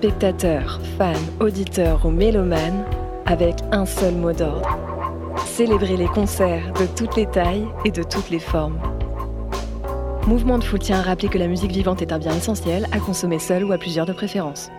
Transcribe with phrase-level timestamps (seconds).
[0.00, 2.86] spectateurs, fans, auditeurs ou mélomanes
[3.26, 4.66] avec un seul mot d'ordre.
[5.44, 8.80] Célébrer les concerts de toutes les tailles et de toutes les formes.
[10.26, 12.98] Mouvement de Foule tient à rappeler que la musique vivante est un bien essentiel à
[12.98, 14.70] consommer seul ou à plusieurs de préférence.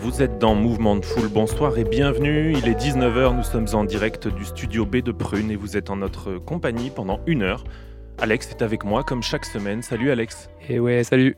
[0.00, 2.52] Vous êtes dans Mouvement de Foule, bonsoir et bienvenue.
[2.58, 5.90] Il est 19h, nous sommes en direct du studio B de Prune et vous êtes
[5.90, 7.62] en notre compagnie pendant une heure.
[8.18, 9.82] Alex est avec moi comme chaque semaine.
[9.82, 10.50] Salut Alex.
[10.68, 11.36] Et ouais, salut.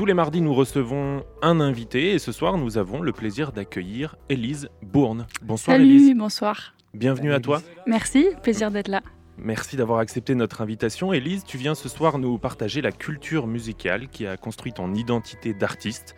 [0.00, 4.16] Tous les mardis, nous recevons un invité et ce soir, nous avons le plaisir d'accueillir
[4.30, 5.26] Élise Bourne.
[5.42, 6.16] Bonsoir Salut, Élise.
[6.16, 6.72] bonsoir.
[6.94, 7.60] Bienvenue à toi.
[7.86, 9.02] Merci, plaisir d'être là.
[9.36, 11.12] Merci d'avoir accepté notre invitation.
[11.12, 15.52] Élise, tu viens ce soir nous partager la culture musicale qui a construit ton identité
[15.52, 16.16] d'artiste.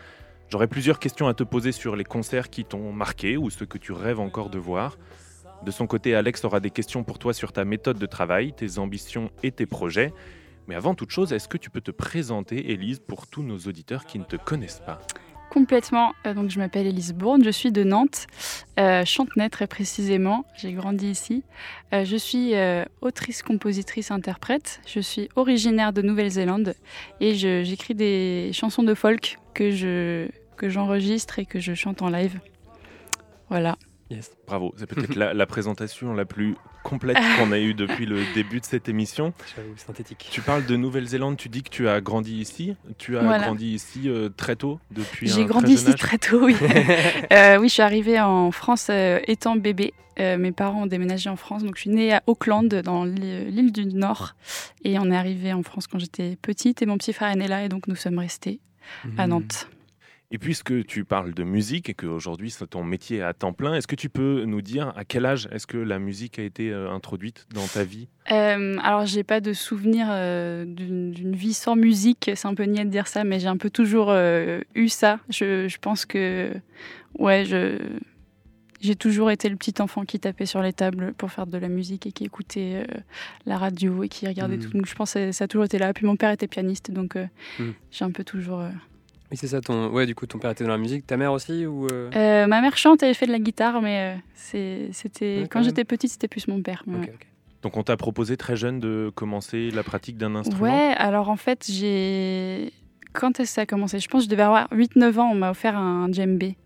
[0.48, 3.78] J'aurais plusieurs questions à te poser sur les concerts qui t'ont marqué ou ceux que
[3.78, 4.96] tu rêves encore de voir.
[5.64, 8.78] De son côté, Alex aura des questions pour toi sur ta méthode de travail, tes
[8.78, 10.12] ambitions et tes projets.
[10.68, 14.06] Mais avant toute chose, est-ce que tu peux te présenter, Élise, pour tous nos auditeurs
[14.06, 15.00] qui ne te connaissent pas?
[15.50, 16.14] Complètement.
[16.26, 18.26] Euh, donc, je m'appelle Elise Bourne, je suis de Nantes,
[18.80, 20.46] euh, Chantenay très précisément.
[20.56, 21.42] J'ai grandi ici.
[21.92, 24.80] Euh, je suis euh, autrice, compositrice, interprète.
[24.86, 26.74] Je suis originaire de Nouvelle-Zélande
[27.20, 32.08] et j'écris des chansons de folk que je que j'enregistre et que je chante en
[32.08, 32.38] live.
[33.50, 33.76] Voilà.
[34.12, 34.30] Yes.
[34.46, 38.60] Bravo, c'est peut-être la, la présentation la plus complète qu'on a eue depuis le début
[38.60, 39.32] de cette émission.
[39.56, 40.28] J'avoue, synthétique.
[40.30, 42.74] Tu parles de Nouvelle-Zélande, tu dis que tu as grandi ici.
[42.98, 43.44] Tu as Voilà.
[43.44, 46.56] grandi ici euh, très tôt, depuis J'ai un grandi très ici très tôt, oui.
[47.32, 49.94] Euh, oui, je suis arrivée en France euh, étant bébé.
[50.20, 53.72] Euh, mes parents ont déménagé en France, donc je suis née à Auckland, dans l'île
[53.72, 54.34] du Nord.
[54.84, 57.48] Et on est arrivé en France quand j'étais petite, et mon petit frère est né
[57.48, 58.60] là, et donc nous sommes restés
[59.16, 59.30] à Mhm.
[59.30, 59.68] Nantes.
[60.34, 63.86] Et puisque tu parles de musique et qu'aujourd'hui c'est ton métier à temps plein, est-ce
[63.86, 66.90] que tu peux nous dire à quel âge est-ce que la musique a été euh,
[66.90, 68.08] introduite dans ta vie?
[68.30, 72.30] Euh, alors, j'ai pas de souvenir euh, d'une vie sans musique.
[72.34, 75.20] C'est un peu niais de dire ça, mais j'ai un peu toujours euh, eu ça.
[75.28, 76.50] Je, je pense que,
[77.18, 77.78] ouais, je
[78.80, 81.68] j'ai toujours été le petit enfant qui tapait sur les tables pour faire de la
[81.68, 82.94] musique et qui écoutait euh,
[83.46, 84.62] la radio et qui regardait Mhm.
[84.62, 84.70] tout.
[84.78, 85.92] Donc, je pense que ça a toujours été là.
[85.92, 87.26] Puis mon père était pianiste, donc euh,
[87.60, 87.74] Mhm.
[87.92, 88.60] j'ai un peu toujours.
[88.60, 88.70] euh,
[89.32, 89.88] Oui, c'est ça, ton...
[89.88, 91.06] Ouais, du coup, ton père était dans la musique.
[91.06, 94.14] Ta mère aussi ou euh, Euh, ma mère chante, elle fait de la guitare, mais
[94.14, 96.84] euh, c'était Ouais, quand j'étais petite, c'était plus mon père.
[96.86, 97.10] mais.
[97.62, 100.64] Donc on t'a proposé très jeune de commencer la pratique d'un instrument?
[100.64, 102.72] Ouais, alors en fait, j'ai.
[103.14, 104.00] Quand est-ce que ça a commencé?
[104.00, 106.56] Je pense que je devais avoir 8-9 ans, on m'a offert un djembé.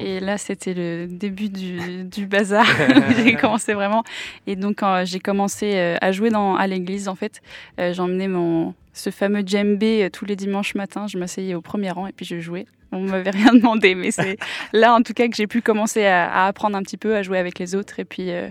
[0.00, 2.66] Et là, c'était le début du, du bazar.
[3.24, 4.02] j'ai commencé vraiment.
[4.46, 7.40] Et donc, quand j'ai commencé euh, à jouer dans, à l'église, en fait,
[7.78, 11.06] euh, j'emmenais mon, ce fameux djembé euh, tous les dimanches matins.
[11.06, 12.66] Je m'asseyais au premier rang et puis je jouais.
[12.90, 14.38] On m'avait rien demandé, mais c'est
[14.72, 17.22] là, en tout cas, que j'ai pu commencer à, à apprendre un petit peu, à
[17.22, 18.48] jouer avec les autres et puis euh,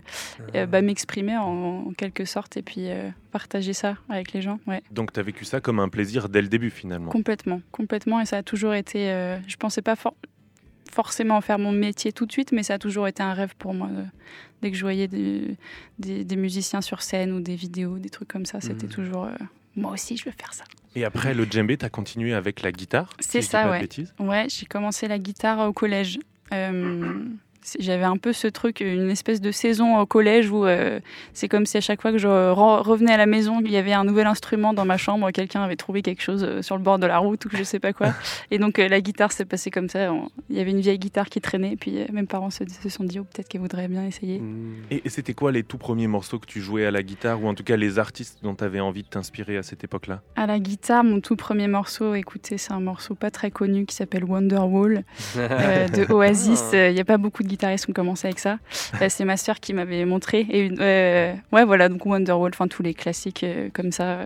[0.53, 4.59] euh, bah, m'exprimer en, en quelque sorte et puis euh, partager ça avec les gens.
[4.67, 4.83] Ouais.
[4.91, 7.09] Donc tu as vécu ça comme un plaisir dès le début finalement.
[7.09, 8.21] Complètement, complètement.
[8.21, 9.09] Et ça a toujours été.
[9.09, 10.13] euh, je pensais pas for-
[11.01, 13.75] forcément faire mon métier tout de suite, mais ça a toujours été un rêve pour
[13.75, 13.87] moi.
[13.91, 14.03] euh,
[14.63, 15.55] dès que je voyais des,
[15.99, 18.91] des- des musiciens sur scène ou des vidéos, des trucs comme ça, c'était Mhm.
[18.93, 19.25] toujours.
[19.25, 19.35] euh,
[19.75, 20.63] moi aussi, je veux faire ça.
[20.95, 23.87] Et après le djembé, tu as continué avec la guitare C'est ça, ouais.
[24.19, 26.17] Ouais, j'ai commencé la guitare au collège.
[26.51, 27.23] Euh,
[27.79, 30.99] J'avais un peu ce truc, une espèce de saison au collège où euh,
[31.33, 33.77] c'est comme si à chaque fois que je re- revenais à la maison, il y
[33.77, 36.83] avait un nouvel instrument dans ma chambre, quelqu'un avait trouvé quelque chose euh, sur le
[36.83, 38.13] bord de la route ou que je sais pas quoi.
[38.51, 40.13] Et donc euh, la guitare s'est passée comme ça.
[40.13, 42.89] On- Il y avait une vieille guitare qui traînait, puis euh, mes parents se, se
[42.89, 44.39] sont dit, oh, peut-être qu'elle voudrait bien essayer.
[44.39, 44.75] Mhm.
[44.91, 47.47] Et, et c'était quoi les tout premiers morceaux que tu jouais à la guitare ou
[47.47, 50.21] en tout cas les artistes dont tu avais envie de t'inspirer à cette époque-là?
[50.35, 53.95] À la guitare, mon tout premier morceau, écoutez, c'est un morceau pas très connu qui
[53.95, 55.03] s'appelle Wonderwall.
[55.37, 56.63] euh, de Oasis.
[56.73, 58.59] Il n'y a pas beaucoup de guitaristes qui ont commencé avec ça.
[59.01, 60.45] Euh, c'est ma sœur qui m'avait montré.
[60.49, 64.25] Et une, euh, ouais, voilà, donc Wonderwall, enfin tous les classiques euh, comme ça.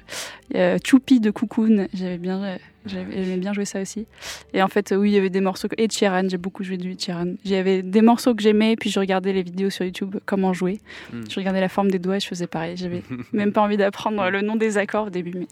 [0.83, 4.06] Choupi de Cocoon, j'avais bien, euh, j'aimais bien jouer ça aussi.
[4.54, 5.68] Et en fait, oui, il y avait des morceaux.
[5.78, 7.36] Et Sheeran, j'ai beaucoup joué du Sheeran.
[7.45, 10.80] J'avais des morceaux que j'aimais, puis je regardais les vidéos sur YouTube, comment jouer.
[11.13, 11.22] Mm.
[11.30, 12.75] Je regardais la forme des doigts et je faisais pareil.
[12.78, 15.48] J'avais même pas envie d'apprendre le nom des accords au début, mais.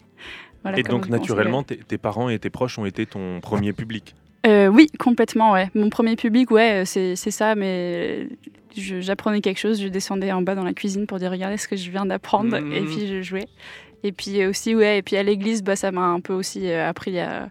[0.62, 4.14] Voilà Et donc naturellement, tes, tes parents et tes proches ont été ton premier public.
[4.46, 5.68] Euh, oui, complètement, ouais.
[5.74, 8.28] Mon premier public, ouais, euh, c'est c'est ça, mais
[8.74, 11.76] j'apprenais quelque chose, je descendais en bas dans la cuisine pour dire regardez ce que
[11.76, 12.72] je viens d'apprendre, Mhm.
[12.72, 13.46] et puis je jouais.
[14.02, 16.88] Et puis aussi, ouais, et puis à l'église, bah, ça m'a un peu aussi euh,
[16.88, 17.50] appris à,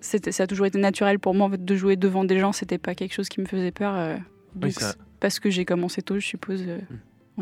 [0.00, 2.52] c'était, ça a toujours été naturel pour moi en fait, de jouer devant des gens.
[2.52, 3.94] C'était pas quelque chose qui me faisait peur.
[3.94, 4.16] euh,
[4.62, 6.64] Oui, ça- c'est parce que j'ai commencé tôt, je suppose.
[6.66, 6.78] euh,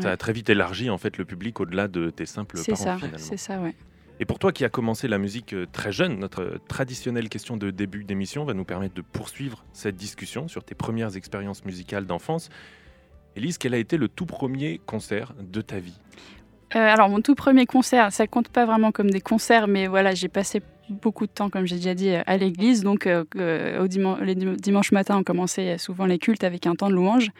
[0.01, 2.83] Ça a très vite élargi en fait le public au-delà de tes simples c'est parents
[2.83, 3.17] ça, finalement.
[3.17, 3.73] c'est ça, ouais.
[4.19, 7.57] Et pour toi qui as commencé la musique euh, très jeune, notre euh, traditionnelle question
[7.57, 12.05] de début d'émission va nous permettre de poursuivre cette discussion sur tes premières expériences musicales
[12.05, 12.49] d'enfance.
[13.35, 15.99] Élise, quel a été le tout premier concert de ta vie?
[16.75, 20.15] Euh, alors, mon tout premier concert, ça compte pas vraiment comme des concerts, mais voilà,
[20.15, 22.83] j'ai passé beaucoup de temps, comme j'ai déjà dit, à l'église.
[22.83, 26.65] Donc, euh, euh, au diman- les dim- dimanches matins, on commençait souvent les cultes avec
[26.67, 27.31] un temps de louange.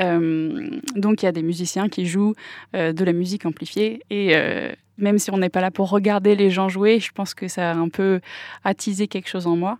[0.00, 2.34] Euh, donc, il y a des musiciens qui jouent
[2.74, 4.02] euh, de la musique amplifiée.
[4.10, 7.34] Et euh, même si on n'est pas là pour regarder les gens jouer, je pense
[7.34, 8.20] que ça a un peu
[8.64, 9.78] attisé quelque chose en moi.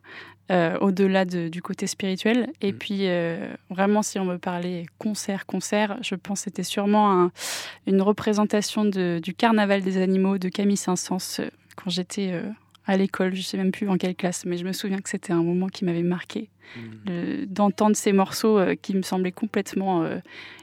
[0.51, 2.51] euh, au-delà de- du côté spirituel.
[2.61, 2.79] Et Mhm.
[2.79, 7.31] puis, euh, vraiment, si on me parlait concert, concert, je pense que c'était sûrement un,
[7.87, 12.43] une représentation de- du carnaval des animaux de Camille Saint-Saëns euh, quand j'étais
[12.87, 13.35] à l'école.
[13.35, 15.69] Je sais même plus en quelle classe, mais je me souviens que c'était un moment
[15.69, 16.51] qui m'avait marqué.
[17.07, 20.19] Le- D'entendre ces morceaux euh, qui me semblaient complètement euh,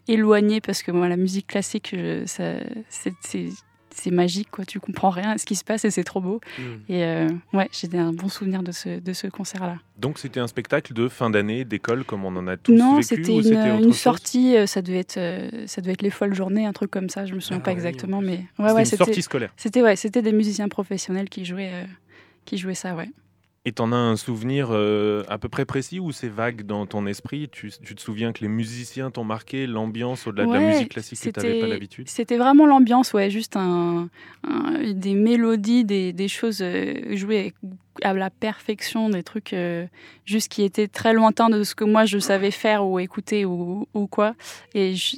[0.08, 2.60] éloignés parce que moi, la musique classique, je- ça-
[2.90, 3.48] c'est- c'est
[4.00, 4.66] c'est magique, quoi.
[4.66, 6.42] Tu comprends rien à ce qui se passe et c'est trop beau.
[6.58, 6.62] Mm.
[6.90, 9.78] Et euh, ouais, j'ai un bon souvenir de ce, de ce concert-là.
[9.98, 13.04] Donc c'était un spectacle de fin d'année d'école comme on en a tous Non, vécu
[13.04, 16.34] c'était une, c'était une sortie, euh, ça devait être, euh, ça devait être les folles
[16.34, 17.26] journées, un truc comme ça.
[17.26, 19.54] Je me souviens Ah pas oui, exactement, mais ouais, C'était ouais, une sortie scolaire.
[19.58, 21.86] c'était ouais, c'était des musiciens professionnels qui jouaient, euh,
[22.46, 23.10] qui jouaient ça, ouais.
[23.66, 27.06] Et t'en as un souvenir euh, à peu près précis ou c'est vague dans ton
[27.06, 27.50] esprit?
[27.50, 31.20] Tu, tu te souviens que les musiciens t'ont marqué, l'ambiance au-delà de la musique classique
[31.20, 32.08] que tu n'avais pas l'habitude?
[32.08, 34.10] C'était vraiment l'ambiance, ouais, juste un,
[34.48, 37.54] un- des mélodies, des, des choses euh, jouées
[38.02, 39.86] à la perfection, des trucs euh,
[40.26, 43.88] juste qui étaient très lointains de ce que moi je savais faire ou écouter ou,
[43.94, 44.36] ou quoi.
[44.74, 45.18] Et je,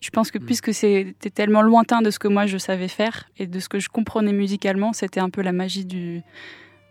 [0.00, 0.44] je pense que Mm.
[0.44, 3.80] puisque c'était tellement lointain de ce que moi je savais faire et de ce que
[3.80, 6.22] je comprenais musicalement, c'était un peu la magie du,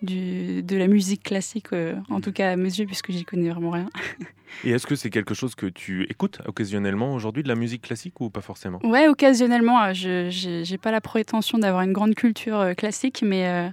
[0.01, 3.49] du, de la musique classique, euh, en tout cas à mes yeux, puisque j'y connais
[3.49, 3.89] vraiment rien.
[4.63, 8.19] Et est-ce que c'est quelque chose que tu écoutes occasionnellement aujourd'hui, de la musique classique
[8.21, 8.79] ou pas forcément?
[8.83, 13.23] Ouais, occasionnellement, euh, je j'ai j'ai pas la prétention d'avoir une grande culture euh, classique,
[13.25, 13.69] mais euh,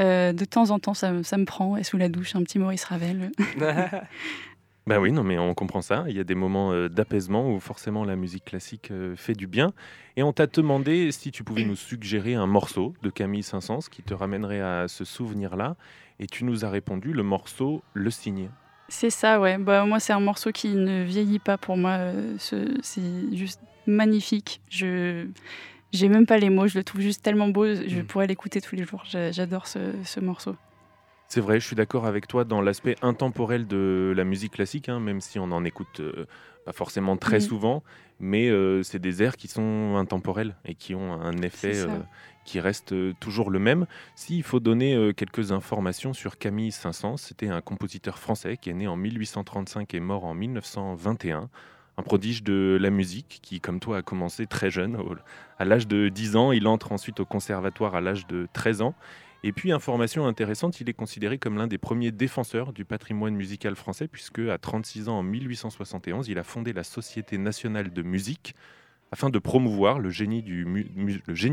[0.00, 1.76] euh, de temps en temps, ça, me- ça me prend.
[1.76, 3.30] Et sous la douche, un petit Maurice Ravel.
[4.88, 6.04] Ben oui, non, mais on comprend ça.
[6.08, 9.48] Il y a des moments euh, d'apaisement où forcément la musique classique euh, fait du
[9.48, 9.72] bien.
[10.16, 14.04] Et on t'a demandé si tu pouvais nous suggérer un morceau de Camille Saint-Saëns qui
[14.04, 15.74] te ramènerait à ce souvenir-là.
[16.20, 18.48] Et tu nous as répondu le morceau Le Cygne.
[18.88, 19.58] C'est ça, ouais.
[19.58, 21.90] Bah, moi, c'est un morceau qui ne vieillit pas pour moi.
[21.98, 24.60] euh, ce- C'est juste magnifique.
[24.70, 25.26] Je
[25.92, 26.68] j'ai même pas les mots.
[26.68, 27.66] Je le trouve juste tellement beau.
[27.66, 28.04] Je Mm.
[28.06, 29.02] pourrais l'écouter tous les jours.
[29.04, 30.54] J'a- J'adore ce, ce morceau.
[31.28, 35.00] C'est vrai, je suis d'accord avec toi dans l'aspect intemporel de la musique classique, hein,
[35.00, 36.24] même si on en écoute euh,
[36.64, 37.42] pas forcément très Mhm.
[37.42, 37.82] souvent,
[38.20, 41.98] mais euh, c'est des airs qui sont intemporels et qui ont un effet euh,
[42.44, 43.86] qui reste toujours le même.
[44.14, 48.86] S'il faut donner quelques informations sur Camille Saint-Saëns, c'était un compositeur français qui est né
[48.86, 51.50] en 1835 et mort en 1921.
[51.98, 54.98] Un prodige de la musique qui, comme toi, a commencé très jeune.
[55.58, 58.94] À l'âge de 10 ans, il entre ensuite au conservatoire à l'âge de 13 ans.
[59.42, 63.76] Et puis, information intéressante, il est considéré comme l'un des premiers défenseurs du patrimoine musical
[63.76, 68.54] français, puisque à 36 ans, en 1871, il a fondé la Société nationale de musique
[69.12, 70.42] afin de promouvoir le génie,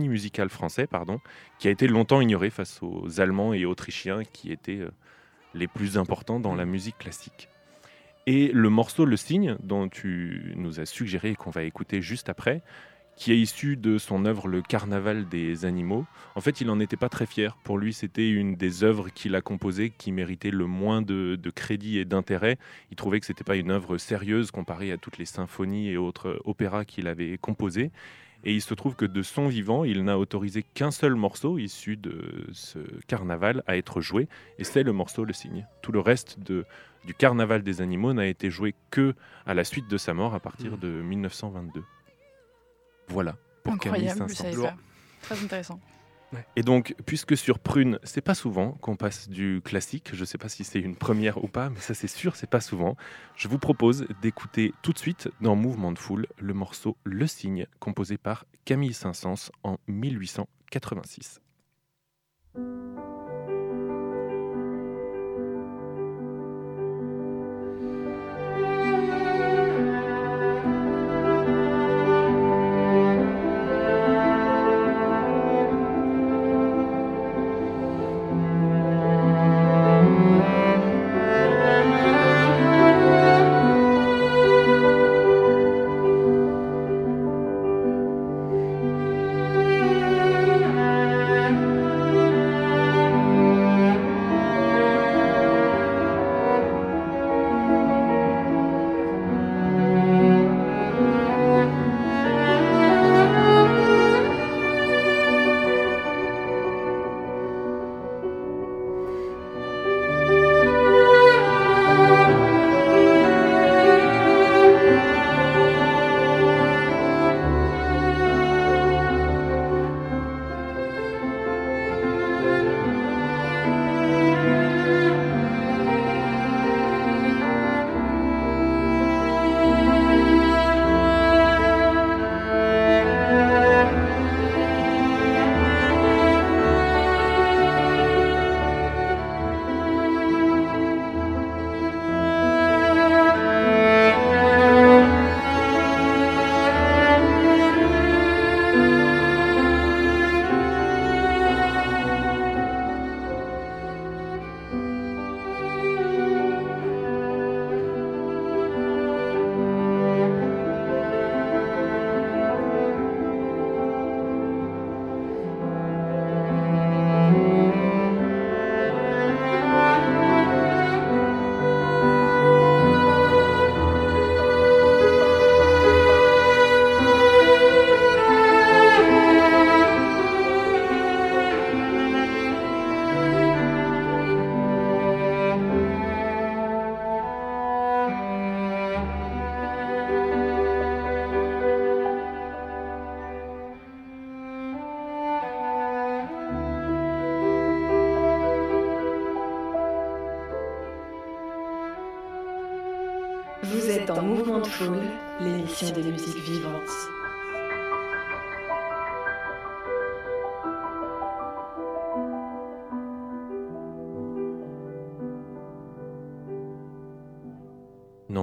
[0.08, 1.20] musical français, pardon,
[1.60, 4.92] qui a été longtemps ignoré face aux Allemands et Autrichiens, qui étaient euh,
[5.54, 7.50] les plus importants dans la musique classique.
[8.26, 12.30] Et le morceau Le Cygne, dont tu nous as suggéré et qu'on va écouter juste
[12.30, 12.64] après,
[13.16, 16.06] qui est issu de son œuvre Le Carnaval des animaux,
[16.36, 17.56] en fait, il n'en était pas très fier.
[17.64, 21.50] Pour lui, c'était une des œuvres qu'il a composées qui méritait le moins de, de
[21.52, 22.58] crédit et d'intérêt.
[22.90, 26.42] Il trouvait que c'était pas une œuvre sérieuse comparée à toutes les symphonies et autres
[26.46, 27.92] opéras qu'il avait composés.
[28.46, 31.96] Et il se trouve que de son vivant, il n'a autorisé qu'un seul morceau issu
[31.96, 34.28] de ce carnaval à être joué,
[34.60, 35.66] et c'est le morceau Le Cygne.
[35.82, 36.66] Tout le reste de,
[37.06, 39.14] du carnaval des animaux n'a été joué que
[39.46, 40.80] à la suite de sa mort à partir Mhm.
[40.80, 41.84] de 1922.
[43.08, 44.78] Voilà pour Camille Incroyable, je Saint-Saëns.
[45.22, 45.80] Très intéressant.
[46.56, 50.50] Et donc, puisque sur Prune, c'est pas souvent qu'on passe du classique, je sais pas
[50.50, 52.98] si c'est une première ou pas, mais ça c'est sûr, c'est pas souvent.
[53.36, 57.68] Je vous propose d'écouter tout de suite dans Mouvement de Foule le morceau Le Cygne,
[57.80, 61.40] composé par Camille Saint-Saëns en 1886.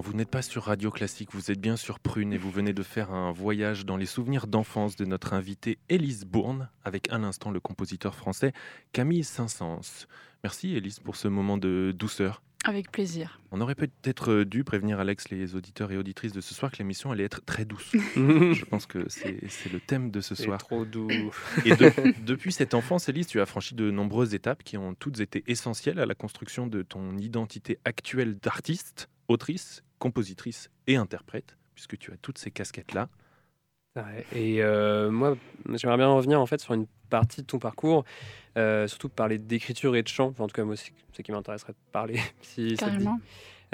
[0.02, 2.82] Vous n'êtes pas sur Radio Classique, vous êtes bien sur Prune et vous venez de
[2.82, 7.50] faire un voyage dans les souvenirs d'enfance de notre invité Élise Bourne, avec à l'instant
[7.50, 8.52] le compositeur français
[8.92, 10.06] Camille Saint-Saëns.
[10.42, 12.42] Merci Élise pour ce moment de douceur.
[12.64, 13.40] Avec plaisir.
[13.52, 17.10] On aurait peut-être dû prévenir Alex, les auditeurs et auditrices de ce soir, que l'émission
[17.10, 17.90] allait être très douce.
[18.14, 19.40] Je pense que c'est
[19.72, 20.58] le thème de ce C'est soir.
[20.58, 21.08] trop doux.
[21.64, 25.20] Et de- depuis cette enfance, Élise, tu as franchi de nombreuses étapes qui ont toutes
[25.20, 31.96] été essentielles à la construction de ton identité actuelle d'artiste, autrice, compositrice et interprète, puisque
[31.96, 33.08] tu as toutes ces casquettes-là.
[34.32, 35.36] Et euh, moi,
[35.74, 38.04] j'aimerais bien revenir en fait sur une partie de ton parcours,
[38.56, 40.28] euh, surtout parler d'écriture et de chant.
[40.28, 42.18] Enfin, en tout cas, moi, c'est ce qui m'intéresserait de parler.
[42.40, 42.96] si ça te dit.
[42.96, 43.20] Carrément.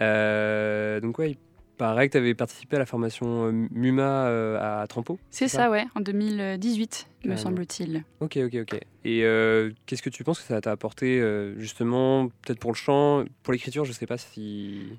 [0.01, 1.37] Euh, donc, ouais, il
[1.77, 5.19] paraît que tu avais participé à la formation MUMA euh, à Trampo.
[5.31, 8.03] C'est ça ouais, en 2018, me semble-t-il.
[8.21, 8.81] Ok, ok, ok.
[9.05, 12.77] Et euh, qu'est-ce que tu penses que ça t'a apporté, euh, justement, peut-être pour le
[12.77, 14.99] chant, pour l'écriture, je sais pas si.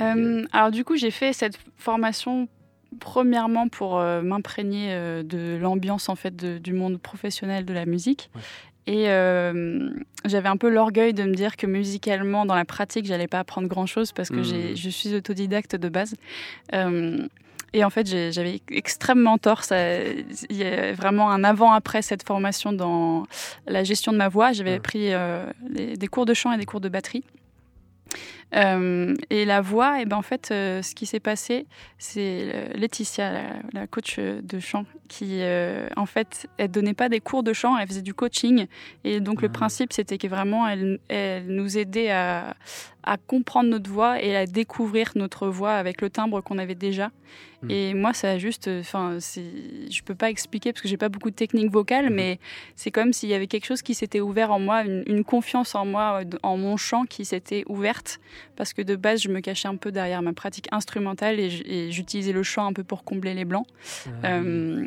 [0.00, 2.48] Euh, alors du coup, j'ai fait cette formation
[3.00, 7.84] premièrement pour euh, m'imprégner euh, de l'ambiance en fait de- du monde professionnel de la
[7.86, 8.30] musique.
[8.34, 8.40] Ouais.
[8.90, 9.04] Et
[10.24, 13.68] j'avais un peu l'orgueil de me dire que musicalement, dans la pratique, j'allais pas apprendre
[13.68, 16.14] grand chose parce que j'ai- je suis autodidacte de base.
[17.74, 19.62] Et en fait, j'avais extrêmement tort.
[19.64, 20.02] Ça-
[20.48, 23.26] Il y a vraiment un avant-après cette formation dans
[23.66, 24.52] la gestion de ma voix.
[24.52, 27.24] J'avais pris euh, les- des cours de chant et des cours de batterie.
[28.54, 31.66] Euh, et la voix, et ben en fait, euh, ce qui s'est passé,
[31.98, 33.42] c'est euh, Laetitia, la,
[33.74, 37.76] la coach de chant, qui euh, en fait, elle donnait pas des cours de chant,
[37.76, 38.66] elle faisait du coaching.
[39.04, 39.52] Et donc le Ah.
[39.52, 42.54] principe, c'était que vraiment, elle, elle nous aidait à,
[43.02, 47.10] à comprendre notre voix et à découvrir notre voix avec le timbre qu'on avait déjà.
[47.62, 47.70] Mm.
[47.70, 51.30] Et moi, ça a juste, enfin, je peux pas expliquer parce que j'ai pas beaucoup
[51.30, 52.14] de technique vocale, Mhm.
[52.14, 52.38] mais
[52.76, 55.74] c'est comme s'il y avait quelque chose qui s'était ouvert en moi, une, une confiance
[55.74, 58.20] en moi, en mon chant qui s'était ouverte
[58.56, 62.32] parce que de base, je me cachais un peu derrière ma pratique instrumentale et j'utilisais
[62.32, 63.66] le chant un peu pour combler les blancs.
[64.24, 64.86] Euh,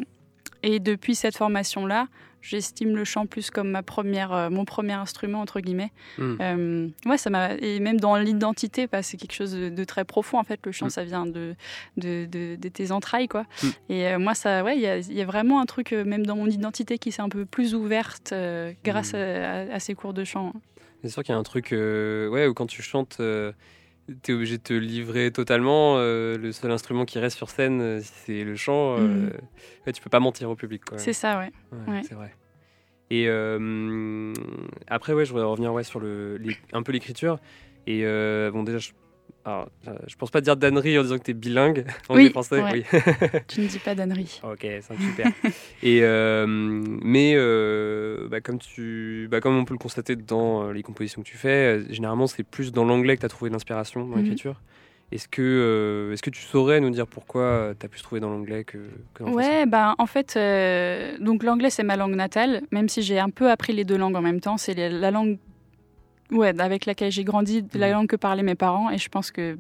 [0.64, 2.08] et depuis cette formation-là,
[2.44, 5.92] j'estime le chant plus comme ma première, euh, mon premier instrument entre guillemets.
[6.18, 6.36] Mm.
[6.42, 9.84] Euh, ouais, ça m'a et même dans l'identité, parce que c'est quelque chose de, de
[9.84, 10.60] très profond en fait.
[10.66, 10.90] Le chant, Mm.
[10.92, 11.56] ça vient de
[11.98, 13.46] de, de- de tes entrailles quoi.
[13.64, 13.68] Mm.
[13.90, 16.26] Et euh, moi, ça, ouais, il y a, il y a vraiment un truc même
[16.26, 18.34] dans mon identité qui s'est un peu plus ouverte
[18.84, 19.18] grâce Mm.
[19.18, 20.54] à, à- à ces cours de chant.
[21.02, 23.52] C'est sûr qu'il y a un truc, euh, ouais, où quand tu chantes, euh,
[24.22, 25.96] t'es obligé de te livrer totalement.
[25.98, 28.98] euh, le seul instrument qui reste sur scène, euh, c'est le chant.
[29.00, 29.32] Mhm.
[29.88, 30.84] ouais, tu peux pas mentir au public.
[30.98, 31.52] C'est ça, ouais.
[31.88, 32.02] Ouais.
[32.08, 32.34] C'est vrai.
[33.10, 33.28] Et
[34.88, 37.40] après, ouais, je voudrais revenir ouais, sur le, les- un peu l'écriture.
[37.88, 38.92] Et euh, bon, déjà, je,
[39.46, 42.30] alors, euh, je pense pas dire d'ânerie en disant que tu es bilingue en Oui,
[42.30, 42.62] français.
[42.62, 42.84] ouais.
[42.94, 43.00] Oui.
[43.48, 44.40] Tu ne dis pas d'ânerie.
[44.44, 45.28] ok, c'est super.
[45.84, 50.84] Et euh, mais euh, bah, comme tu, bah, comme on peut le constater dans les
[50.84, 54.02] compositions que tu fais, euh, généralement c'est plus dans l'anglais que tu as trouvé l'inspiration
[54.06, 54.22] dans Mhm.
[54.24, 54.62] l'écriture.
[55.12, 58.30] Est-ce que, est-ce que tu saurais nous dire pourquoi tu as pu se trouver dans
[58.30, 58.78] l'anglais que,
[59.14, 60.40] que dans Ouais, ben en fait,
[61.20, 64.16] donc l'anglais c'est ma langue natale, même si j'ai un peu appris les deux langues
[64.16, 64.56] en même temps.
[64.58, 65.38] C'est la langue,
[66.32, 67.94] ouais, avec laquelle j'ai grandi, la Mhm.
[67.94, 69.58] langue que parlaient mes parents, et je pense que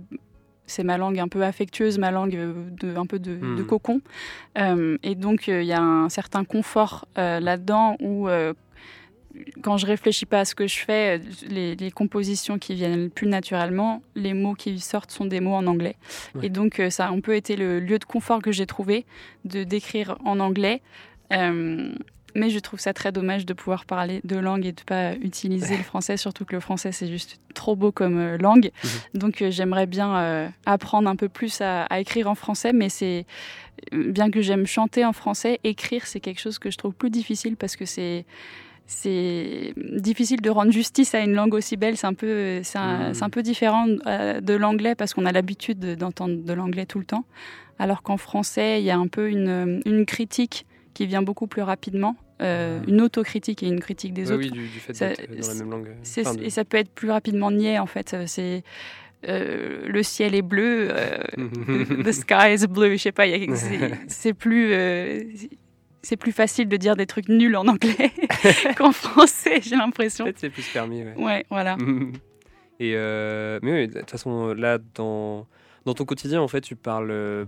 [0.67, 3.65] c'est ma langue un peu affectueuse, ma langue euh, de, un peu de, de Mhm.
[3.65, 4.01] cocon.
[4.57, 8.27] Euh, et donc euh, il y a un certain confort euh, là-dedans où
[9.61, 13.27] quand je réfléchis pas à ce que je fais, les, les compositions qui viennent plus
[13.27, 15.95] naturellement, les mots qui sortent sont des mots en anglais.
[16.35, 16.47] Ouais.
[16.47, 19.05] Et donc ça a un peu été le lieu de confort que j'ai trouvé
[19.45, 20.81] de d'écrire en anglais.
[22.35, 25.75] Mais je trouve ça très dommage de pouvoir parler deux langues et de pas utiliser
[25.77, 28.71] le français, surtout que le français c'est juste trop beau comme euh, langue.
[29.13, 32.89] Donc euh, j'aimerais bien euh, apprendre un peu plus à, à écrire en français, mais
[32.89, 33.25] c'est
[33.91, 37.55] bien que j'aime chanter en français, écrire c'est quelque chose que je trouve plus difficile
[37.57, 38.25] parce que c'est
[38.87, 41.95] c'est difficile de rendre justice à une langue aussi belle.
[41.95, 43.13] C'est un peu, c'est un, Mhm.
[43.13, 46.99] c'est un peu différent de l'anglais parce qu'on a l'habitude de- d'entendre de l'anglais tout
[46.99, 47.23] le temps.
[47.79, 51.61] Alors qu'en français, il y a un peu une, une critique qui vient beaucoup plus
[51.61, 54.41] rapidement, euh, une autocritique et une critique des autres.
[54.43, 55.89] oui, du, du fait Ça- d'être dans la même langue.
[56.19, 58.13] Enfin, de- Et ça peut être plus rapidement niais en fait.
[58.13, 58.63] Euh, C'est
[59.27, 61.17] euh, le ciel est bleu, euh,
[62.03, 62.93] the sky is blue.
[62.97, 63.27] Je sais pas.
[63.27, 63.55] il y a-
[64.07, 64.73] c'est- plus.
[64.73, 65.23] euh,
[66.03, 68.11] c'est plus facile de dire des trucs nuls en anglais
[68.75, 70.25] qu'en français, j'ai l'impression.
[70.25, 71.03] Peut-être c'est plus permis.
[71.03, 71.13] Ouais.
[71.15, 71.77] Ouais, voilà.
[72.79, 75.45] Et euh, mais oui, de toute façon, là, dans,
[75.85, 77.45] dans ton quotidien, en fait, tu parles euh,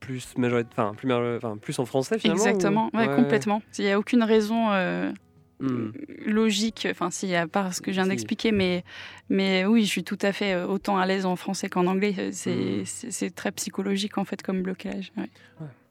[0.00, 3.62] plus, enfin, plus, major- enfin, plus en français finalement Exactement, ou- ouais, complètement.
[3.78, 5.12] Il n'y a aucune raison euh,
[5.60, 5.90] Hmm.
[6.24, 8.10] logique, enfin si, à part ce que je viens Si.
[8.10, 8.84] d'expliquer, mais,
[9.28, 12.14] mais oui, je suis tout à fait euh, autant à l'aise en français qu'en anglais.
[12.18, 12.30] Euh,
[12.84, 13.30] C'est Mm.
[13.32, 15.10] très psychologique en fait comme blocage.
[15.18, 15.28] ouais.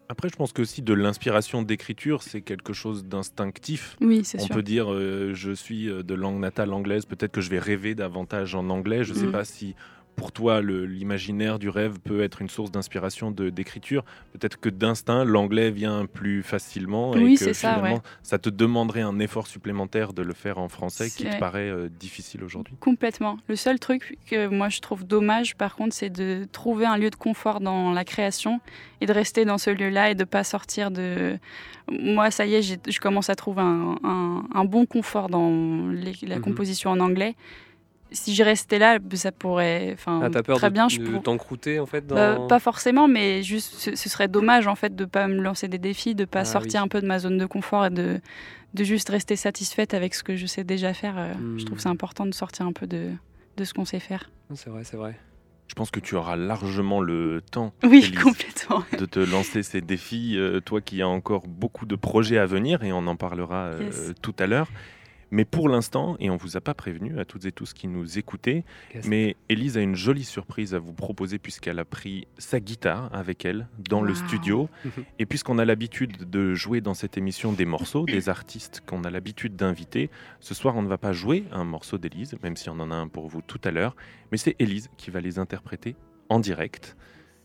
[0.09, 3.97] Après, je pense que aussi de l'inspiration d'écriture, c'est quelque chose d'instinctif.
[3.99, 4.55] Oui, c'est On sûr.
[4.55, 8.55] peut dire, euh, je suis de langue natale anglaise, peut-être que je vais rêver davantage
[8.55, 9.03] en anglais.
[9.03, 9.31] Je ne sais Mm.
[9.33, 9.75] pas si
[10.17, 14.03] pour toi, l'imaginaire du rêve peut être une source d'inspiration d'écriture.
[14.33, 18.01] Peut-être que d'instinct, l'anglais vient plus facilement et Oui, que c'est ça, finalement, ouais.
[18.23, 21.87] ça te demanderait un effort supplémentaire de le faire en français qui te paraît euh,
[21.87, 22.73] difficile aujourd'hui.
[22.79, 23.37] Complètement.
[23.47, 27.11] Le seul truc que moi je trouve dommage, par contre, c'est de trouver un lieu
[27.11, 28.59] de confort dans la création
[29.01, 31.37] et de rester dans ce lieu-là et de pas sortir de.
[31.91, 36.27] Moi, ça y est, je commence à trouver un, un- un bon confort dans les-
[36.27, 36.41] la Mhm.
[36.41, 37.35] composition en anglais.
[38.11, 39.91] Si je restais là, ça pourrait.
[39.93, 42.15] Enfin, Ah, t'as peur très de, bien, je de pour- t'encrouter en fait dans...
[42.15, 45.67] Bah, pas forcément, mais juste, ce, ce serait dommage en fait de pas me lancer
[45.67, 46.85] des défis, de pas Ah, sortir oui.
[46.85, 48.19] un peu de ma zone de confort et de,
[48.73, 51.15] de juste rester satisfaite avec ce que je sais déjà faire.
[51.17, 51.75] Euh, Je trouve Hmm.
[51.77, 53.09] que c'est important de sortir un peu de,
[53.57, 54.29] de ce qu'on sait faire.
[54.55, 55.17] C'est vrai, c'est vrai.
[55.67, 58.83] Je pense que tu auras largement le temps Oui, Élise, complètement.
[58.97, 62.83] de te lancer ces défis, euh, toi qui as encore beaucoup de projets à venir,
[62.83, 64.13] et on en parlera euh, Yes.
[64.21, 64.69] tout à l'heure.
[65.29, 68.17] Mais pour l'instant, et on vous a pas prévenu à toutes et tous qui nous
[68.17, 68.63] écoutez,
[69.09, 73.43] mais Élise a une jolie surprise à vous proposer puisqu'elle a pris sa guitare avec
[73.43, 74.69] elle dans le studio.
[75.19, 79.09] Et puisqu'on a l'habitude de jouer dans cette émission des morceaux, des artistes qu'on a
[79.09, 80.09] l'habitude d'inviter,
[80.39, 82.95] ce soir on ne va pas jouer un morceau d'Élise, même si on en a
[82.95, 83.95] un pour vous tout à l'heure,
[84.31, 85.95] mais c'est Élise qui va les interpréter
[86.29, 86.95] en direct.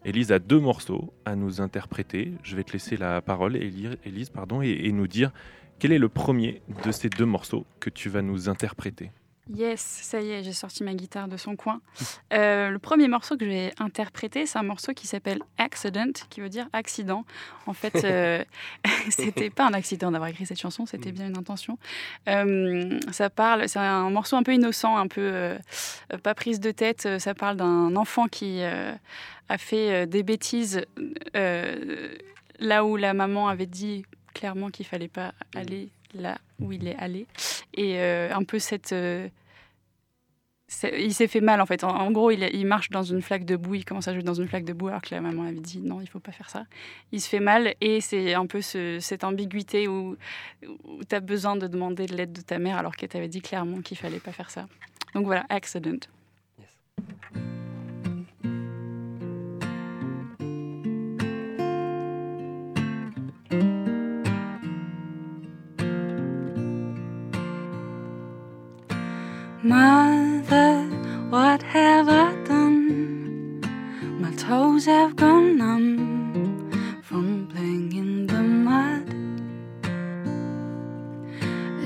[0.04, 2.32] Élise a deux morceaux à nous interpréter.
[2.42, 5.32] Je vais te laisser la parole, Éli- Élise, pardon, et, et nous dire
[5.82, 9.10] quel est le premier de ces deux morceaux que tu vas nous interpréter?
[9.52, 11.80] Yes, ça y est, j'ai sorti ma guitare de son coin.
[12.32, 16.40] Euh, le premier morceau que je vais interpréter, c'est un morceau qui s'appelle Accident, qui
[16.40, 17.24] veut dire accident.
[17.66, 18.44] En fait, euh,
[19.10, 21.76] c'était pas un accident d'avoir écrit cette chanson, c'était bien une intention.
[22.28, 25.58] Euh, ça parle, c'est un morceau un peu innocent, un peu euh,
[26.22, 27.18] pas prise de tête.
[27.18, 30.86] Ça parle d'un enfant qui a fait des bêtises
[31.34, 36.96] là où la maman avait dit clairement qu'il fallait pas aller là où il est
[36.96, 37.26] allé
[37.74, 39.28] et euh, un peu cette euh,
[40.98, 41.84] il s'est fait mal en fait.
[41.84, 44.22] En, en gros, il, il marche dans une flaque de boue, il commence à jouer
[44.22, 46.32] dans une flaque de boue alors que la maman avait dit non, il faut pas
[46.32, 46.64] faire ça.
[47.12, 50.16] Il se fait mal et c'est un peu ce- cette ambiguïté où,
[50.84, 53.42] où tu as besoin de demander de l'aide de ta mère alors qu'elle t'avait dit
[53.42, 54.66] clairement qu'il fallait pas faire ça.
[55.14, 55.98] Donc voilà, accident.
[69.64, 70.82] Mother,
[71.30, 73.60] what have I done?
[74.20, 79.08] My toes have gone numb from playing in the mud.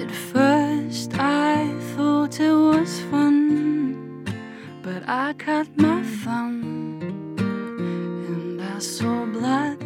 [0.01, 4.25] At first, I thought it was fun,
[4.83, 6.62] but I cut my thumb
[7.39, 9.85] and I saw blood.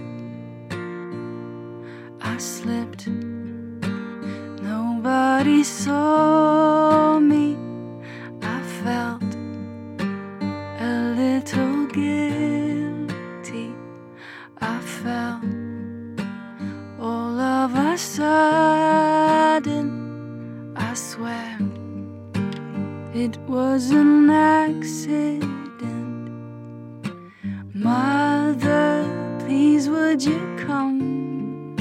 [2.22, 3.08] I slipped,
[4.62, 6.89] nobody saw
[23.20, 25.50] it was an accident.
[27.74, 29.04] Mother,
[29.40, 31.76] please would you come?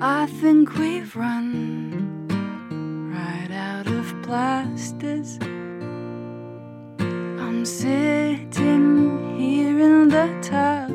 [0.00, 2.28] I think we've run
[3.12, 5.38] right out of plasters.
[7.44, 10.92] I'm sitting here in the tub.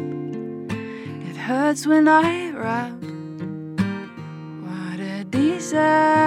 [1.29, 3.03] It hurts when I rub.
[4.63, 6.17] What a disaster!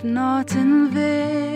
[0.00, 1.47] but not in vain.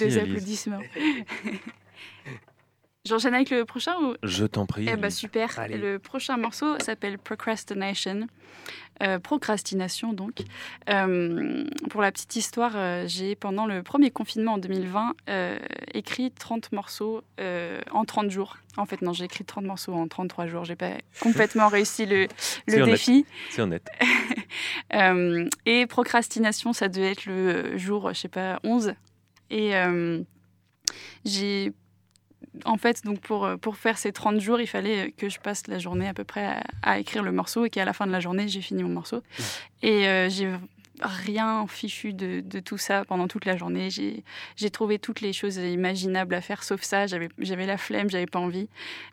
[0.00, 0.80] Deux applaudissements.
[3.06, 4.14] J'enchaîne avec le prochain ou?
[4.22, 4.86] Je t'en prie.
[4.90, 5.58] Eh ben super.
[5.58, 5.78] Allez.
[5.78, 8.26] Le prochain morceau s'appelle Procrastination.
[9.02, 10.42] Euh, procrastination donc.
[10.90, 15.58] Euh, pour la petite histoire, euh, j'ai pendant le premier confinement en 2020 euh,
[15.94, 18.58] écrit 30 morceaux euh, en 30 jours.
[18.76, 20.66] En fait non, j'ai écrit 30 morceaux en 33 jours.
[20.66, 22.28] J'ai pas complètement réussi le,
[22.66, 23.24] le défi.
[23.50, 23.88] C'est honnête.
[24.94, 28.94] Euh, et procrastination, ça devait être le jour, je sais pas, 11.
[29.50, 30.22] Et euh,
[31.24, 31.72] j'ai.
[32.64, 35.78] En fait, donc pour, pour faire ces 30 jours, il fallait que je passe la
[35.78, 38.18] journée à peu près à, à écrire le morceau et qu'à la fin de la
[38.18, 39.22] journée, j'ai fini mon morceau.
[39.82, 40.52] Et euh, j'ai
[41.02, 43.88] rien fichu de, de tout ça pendant toute la journée.
[43.90, 47.06] J'ai trouvé toutes les choses imaginables à faire sauf ça.
[47.06, 48.68] J'avais j'avais la flemme, j'avais pas envie.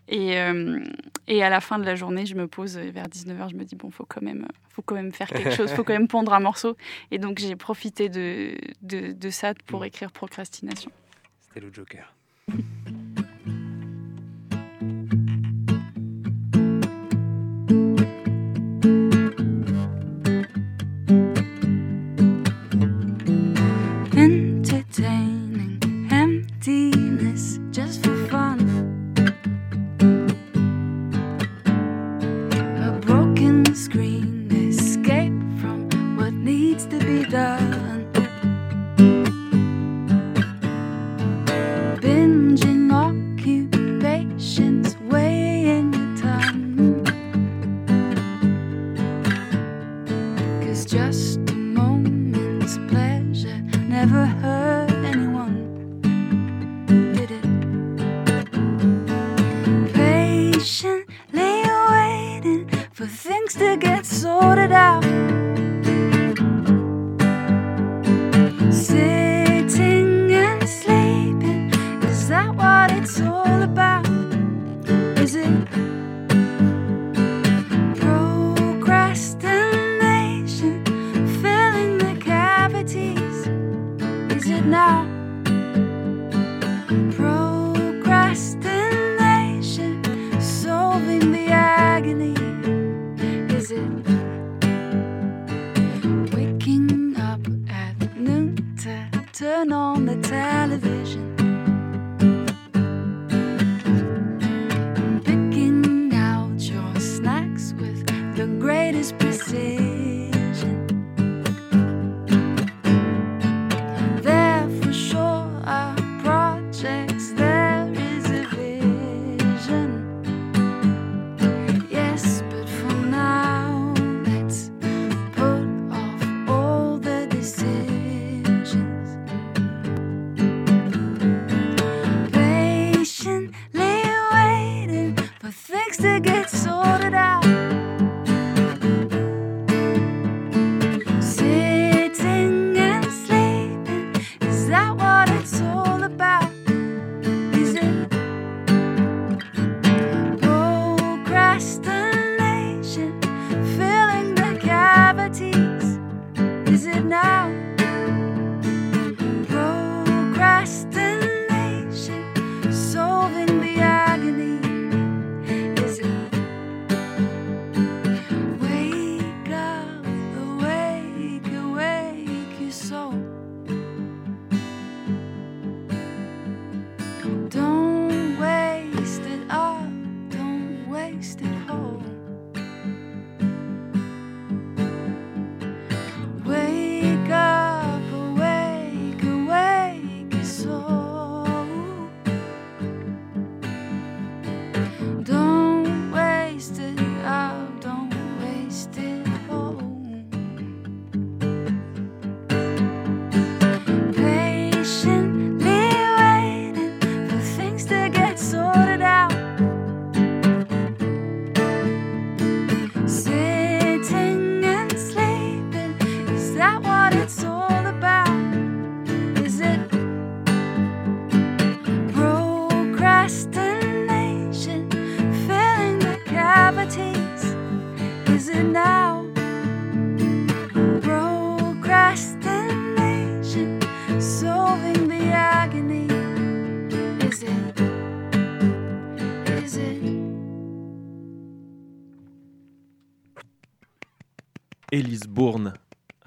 [0.07, 0.79] Et, euh,
[1.27, 3.75] et à la fin de la journée, je me pose vers 19h, je me dis,
[3.75, 6.39] bon, faut quand même, faut quand même faire quelque chose, faut quand même pondre un
[6.39, 6.77] morceau.
[7.11, 10.91] Et donc, j'ai profité de, de, de ça pour écrire Procrastination.
[11.41, 12.13] C'était le Joker.
[37.29, 37.66] die.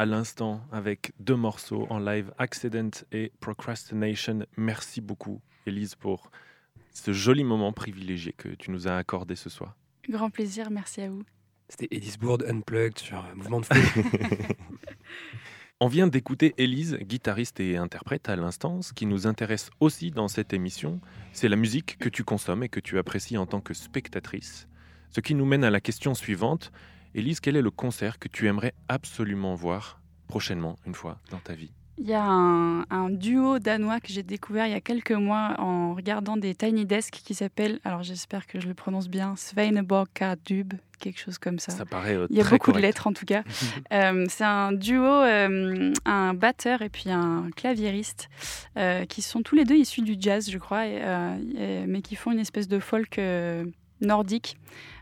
[0.00, 4.46] À l'instant avec deux morceaux en live, Accident et Procrastination.
[4.56, 6.30] Merci beaucoup, Elise, pour
[6.94, 9.76] ce joli moment privilégié que tu nous as accordé ce soir.
[10.08, 11.22] Grand plaisir, merci à vous.
[11.68, 13.82] C'était Elise Bourde Unplugged sur Mouvement de Foule.
[15.80, 18.80] On vient d'écouter Élise, guitariste et interprète à l'instant.
[18.80, 20.98] Ce qui nous intéresse aussi dans cette émission,
[21.34, 24.66] c'est la musique que tu consommes et que tu apprécies en tant que spectatrice.
[25.10, 26.72] Ce qui nous mène à la question suivante.
[27.14, 31.54] Élise, quel est le concert que tu aimerais absolument voir prochainement, une fois, dans ta
[31.54, 31.72] vie?
[31.98, 35.54] Il y a un, un duo danois que j'ai découvert il y a quelques mois
[35.58, 40.08] en regardant des Tiny Desk qui s'appelle, alors j'espère que je le prononce bien, Sveineborg
[40.46, 41.72] Dub, quelque chose comme ça.
[41.72, 43.42] Ça paraît euh, Il y a beaucoup de lettres en tout cas.
[43.92, 48.28] Euh, c'est un duo, euh, un batteur et puis un claviériste,
[49.08, 51.02] qui sont tous les deux issus du jazz, je crois, et,
[51.58, 53.20] et- mais qui font une espèce de folk
[54.00, 54.56] nordique,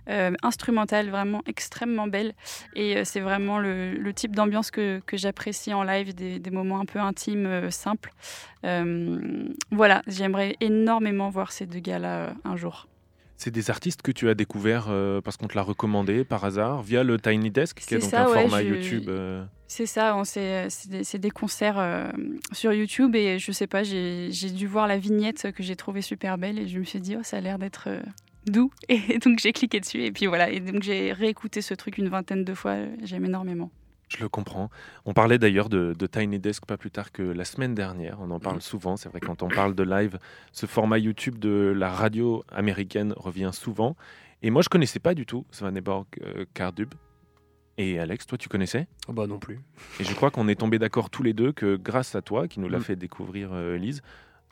[0.08, 2.34] euh, instrumentale, vraiment extrêmement belle.
[2.74, 6.50] Et euh, c'est vraiment le, le type d'ambiance que, que j'apprécie en live, des, des
[6.50, 8.12] moments un peu intimes, euh, simples.
[8.64, 12.88] Euh, voilà, j'aimerais énormément voir ces deux gars-là un jour.
[13.36, 14.88] C'est des artistes que tu as découverts
[15.22, 18.10] parce qu'on te l'a recommandé par hasard via le Tiny Desk, qui est C'est donc
[18.10, 19.10] ça, un ouais, format je- YouTube.
[19.68, 22.08] C'est ça, c'est des, concerts euh,
[22.52, 26.00] sur YouTube et je sais pas, j'ai j'ai dû voir la vignette que j'ai trouvée
[26.02, 28.00] super belle et je me suis dit, oh, ça a l'air d'être euh,
[28.50, 28.70] doux.
[28.88, 30.50] Et donc j'ai cliqué dessus et puis voilà.
[30.50, 33.70] Et donc j'ai réécouté ce truc une vingtaine de fois, j'aime énormément.
[34.08, 34.70] Je le comprends.
[35.04, 38.16] On parlait d'ailleurs de, de Tiny Desk pas plus tard que la semaine dernière.
[38.22, 38.96] On en parle souvent.
[38.96, 40.18] C'est vrai, quand on parle de live,
[40.52, 43.96] ce format YouTube de la radio américaine revient souvent.
[44.42, 46.94] Et moi, je connaissais pas du tout Svaneborg euh, Kardub.
[47.76, 48.86] Et Alex, toi, tu connaissais?
[49.08, 49.60] Oh bah non plus.
[50.00, 52.60] Et je crois qu'on est tombés d'accord tous les deux que grâce à toi, qui
[52.60, 52.82] nous l'a Mm.
[52.82, 54.00] fait découvrir, euh, Elise,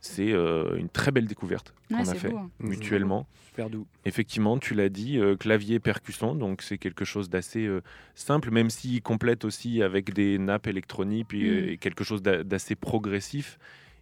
[0.01, 2.39] c'est euh, une très belle découverte qu'on Ouais, a fait beau.
[2.39, 2.51] hein.
[2.61, 3.27] mutuellement.
[3.47, 3.87] Super doux.
[4.05, 7.81] Effectivement, tu l'as dit, euh, clavier percussion, donc c'est quelque chose d'assez euh,
[8.15, 11.69] simple, même s'il complète aussi avec des nappes électroniques puis, Mm.
[11.71, 13.59] et quelque chose d'a- d'assez progressif.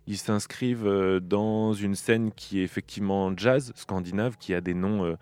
[0.06, 5.04] Ils s'inscrivent euh, dans une scène qui est effectivement jazz scandinave, qui a des noms
[5.04, 5.14] euh,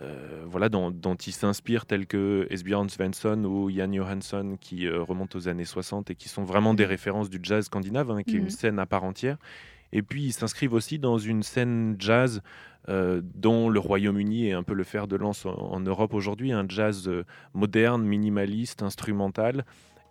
[0.00, 5.02] euh, voilà, dont, dont ils s'inspirent, tels que Esbjörn Svensson ou Jan Johansson, qui euh,
[5.02, 8.36] remontent aux années 60 et qui sont vraiment des références du jazz scandinave, hein, qui
[8.36, 9.36] est une scène à part entière.
[9.92, 12.42] Et puis ils s'inscrivent aussi dans une scène jazz
[12.88, 16.52] euh, dont le Royaume-Uni est un peu le fer de lance en, en Europe aujourd'hui,
[16.52, 17.24] un jazz euh,
[17.54, 19.64] moderne, minimaliste, instrumental,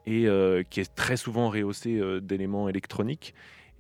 [0.06, 3.34] et euh, qui est très souvent rehaussé d'éléments électroniques.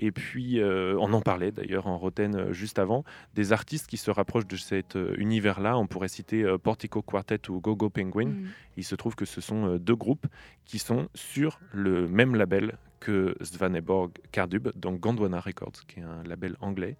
[0.03, 3.03] Et puis, on en parlait d'ailleurs en Roten juste avant,
[3.35, 5.77] des artistes qui se rapprochent de cet univers-là.
[5.77, 8.29] On pourrait citer Portico Quartet ou Gogo Penguin.
[8.29, 8.47] Mm.
[8.77, 10.25] Il se trouve que ce sont deux groupes
[10.65, 16.23] qui sont sur le même label que Svaneborg Kardub, donc Gondwana Records, qui est un
[16.23, 16.95] label anglais.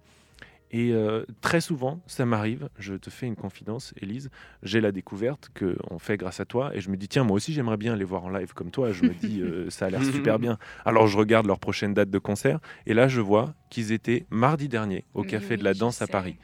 [0.74, 4.30] Et euh, très souvent, ça m'arrive, je te fais une confidence, Élise,
[4.62, 7.52] j'ai la découverte qu'on fait grâce à toi, et je me dis, tiens, moi aussi
[7.52, 10.02] j'aimerais bien les voir en live comme toi, je me dis, euh, ça a l'air
[10.02, 10.56] super bien.
[10.86, 14.70] Alors je regarde leur prochaine date de concert, et là je vois qu'ils étaient mardi
[14.70, 16.06] dernier au Café de la Danse à.
[16.06, 16.36] Paris.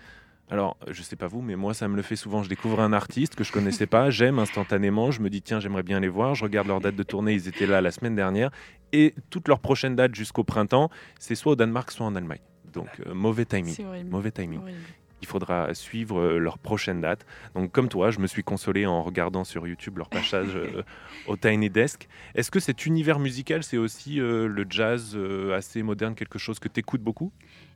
[0.51, 2.43] Alors, je sais pas vous, mais moi, ça me le fait souvent.
[2.43, 5.11] Je découvre un artiste que je connaissais pas, j'aime instantanément.
[5.11, 6.35] Je me dis, tiens, j'aimerais bien les voir.
[6.35, 8.51] Je regarde leur date de tournée, ils étaient là la semaine dernière.
[8.93, 12.41] Et toutes leurs prochaines dates jusqu'au printemps, c'est soit au Danemark, soit en Allemagne.
[12.73, 13.77] Donc, euh, mauvais timing.
[14.11, 14.61] Mauvais timing.
[14.61, 14.79] Horrible.
[15.21, 17.27] Il faudra suivre euh, leur prochaine date.
[17.55, 20.83] Donc, comme toi, je me suis consolé en regardant sur YouTube leur passage euh,
[21.27, 22.09] au Tiny Desk.
[22.35, 25.19] Est-ce que cet univers musical, c'est aussi euh, le jazz
[25.55, 27.33] assez moderne, quelque chose que tu écoutes beaucoup?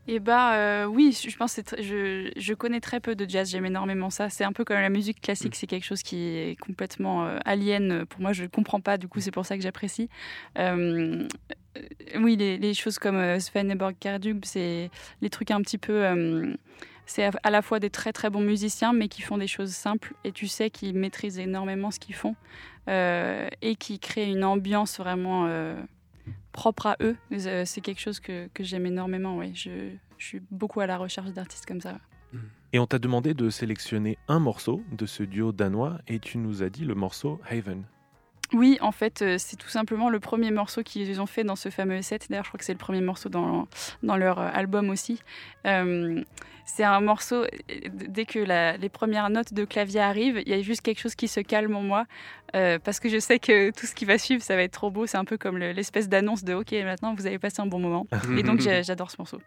[0.09, 3.67] Et bah euh, oui, je pense que je, je connais très peu de jazz, j'aime
[3.67, 4.29] énormément ça.
[4.31, 5.21] C'est un peu comme la musique Mm.
[5.21, 8.99] classique, c'est quelque chose qui est complètement euh, alien pour moi, je ne comprends pas,
[8.99, 10.09] du coup c'est pour ça que j'apprécie.
[10.59, 11.27] Euh,
[12.17, 16.05] oui, les, les choses comme Svaneborg Kardub, c'est les trucs un petit peu...
[17.07, 19.71] c'est à, à la fois des très très bons musiciens, mais qui font des choses
[19.71, 22.35] simples, et tu sais qu'ils maîtrisent énormément ce qu'ils font,
[22.89, 25.47] euh, et qui créent une ambiance vraiment...
[25.47, 25.81] euh,
[26.53, 27.17] propre à eux.
[27.33, 29.37] Euh, C'est quelque chose que, que j'aime énormément.
[29.37, 29.53] Ouais.
[29.55, 31.99] Je, je suis beaucoup à la recherche d'artistes comme ça.
[32.73, 36.63] Et on t'a demandé de sélectionner un morceau de ce duo danois et tu nous
[36.63, 37.85] as dit le morceau Haven.
[38.55, 41.71] Oui, en fait, euh, c'est tout simplement le premier morceau qu'ils ont fait dans ce
[41.71, 42.27] fameux set.
[42.31, 43.67] D'ailleurs, je crois que c'est le premier morceau dans,
[44.03, 45.23] dans leur euh, album aussi.
[45.67, 46.23] Euh,
[46.65, 47.49] c'est un morceau, euh,
[47.93, 51.15] dès que la- les premières notes de clavier arrivent, il y a juste quelque chose
[51.15, 52.05] qui se calme en moi.
[52.55, 54.91] euh, parce que je sais que tout ce qui va suivre, ça va être trop
[54.91, 55.07] beau.
[55.07, 57.79] C'est un peu comme le- l'espèce d'annonce de OK, maintenant vous avez passé un bon
[57.79, 58.07] moment.
[58.39, 59.39] Et donc, j'adore ce morceau.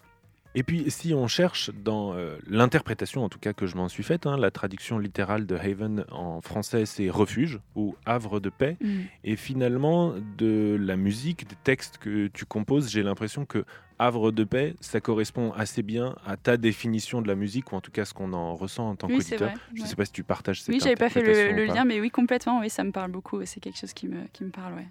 [0.57, 4.03] Et puis, si on cherche dans euh, l'interprétation, en tout cas que je m'en suis
[4.03, 8.77] faite, hein, la traduction littérale de Haven en français, c'est refuge ou havre de paix.
[8.81, 8.99] Mm.
[9.25, 13.65] Et finalement, de la musique, des textes que tu composes, j'ai l'impression que
[13.99, 17.81] havre de paix, ça correspond assez bien à ta définition de la musique, ou en
[17.81, 19.49] tout cas ce qu'on en ressent en tant Oui, qu'auditeur.
[19.49, 19.53] vrai.
[19.73, 19.89] Je ne ouais.
[19.89, 22.61] sais pas si tu partages cette Oui, j'avais pas fait le, lien, mais oui, complètement.
[22.61, 23.43] Oui, ça me parle beaucoup.
[23.45, 24.87] C'est quelque chose qui me, qui me parle, ouais.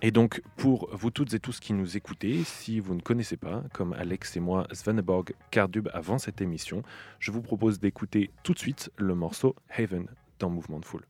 [0.00, 3.64] Et donc, pour vous toutes et tous qui nous écoutez, si vous ne connaissez pas,
[3.72, 6.82] comme Alex et moi, Svaneborg Kardub avant cette émission,
[7.18, 10.06] je vous propose d'écouter tout de suite le morceau Haven
[10.38, 11.04] dans Mouvement de Foule.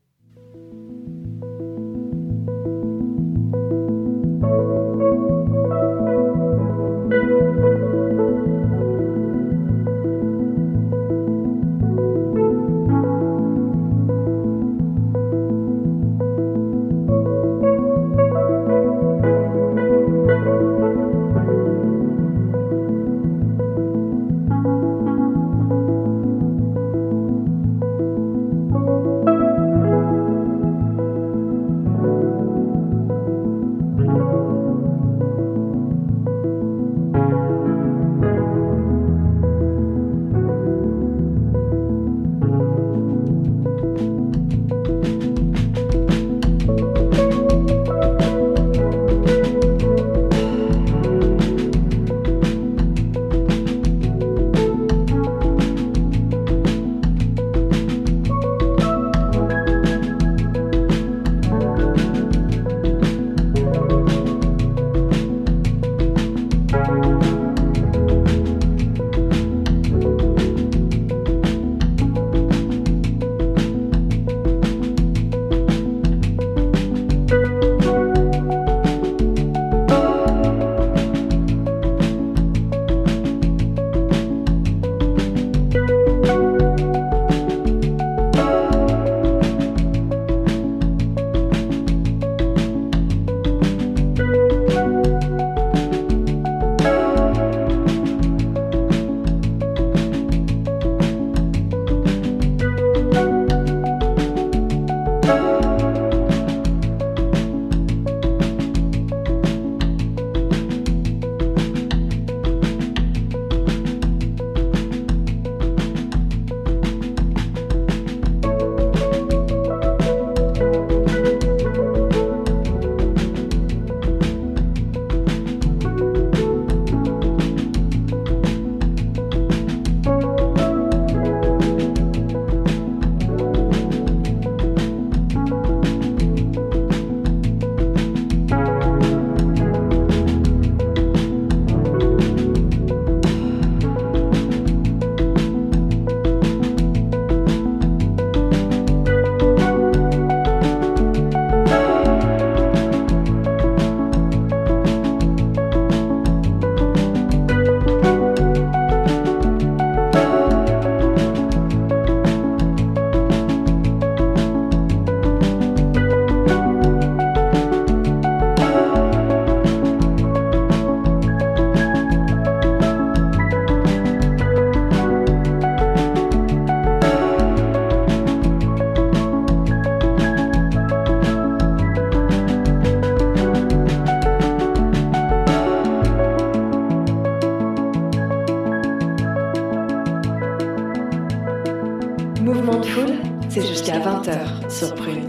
[192.40, 193.16] Mouvement de foule,
[193.48, 195.28] c'est jusqu'à 20h sur Prune.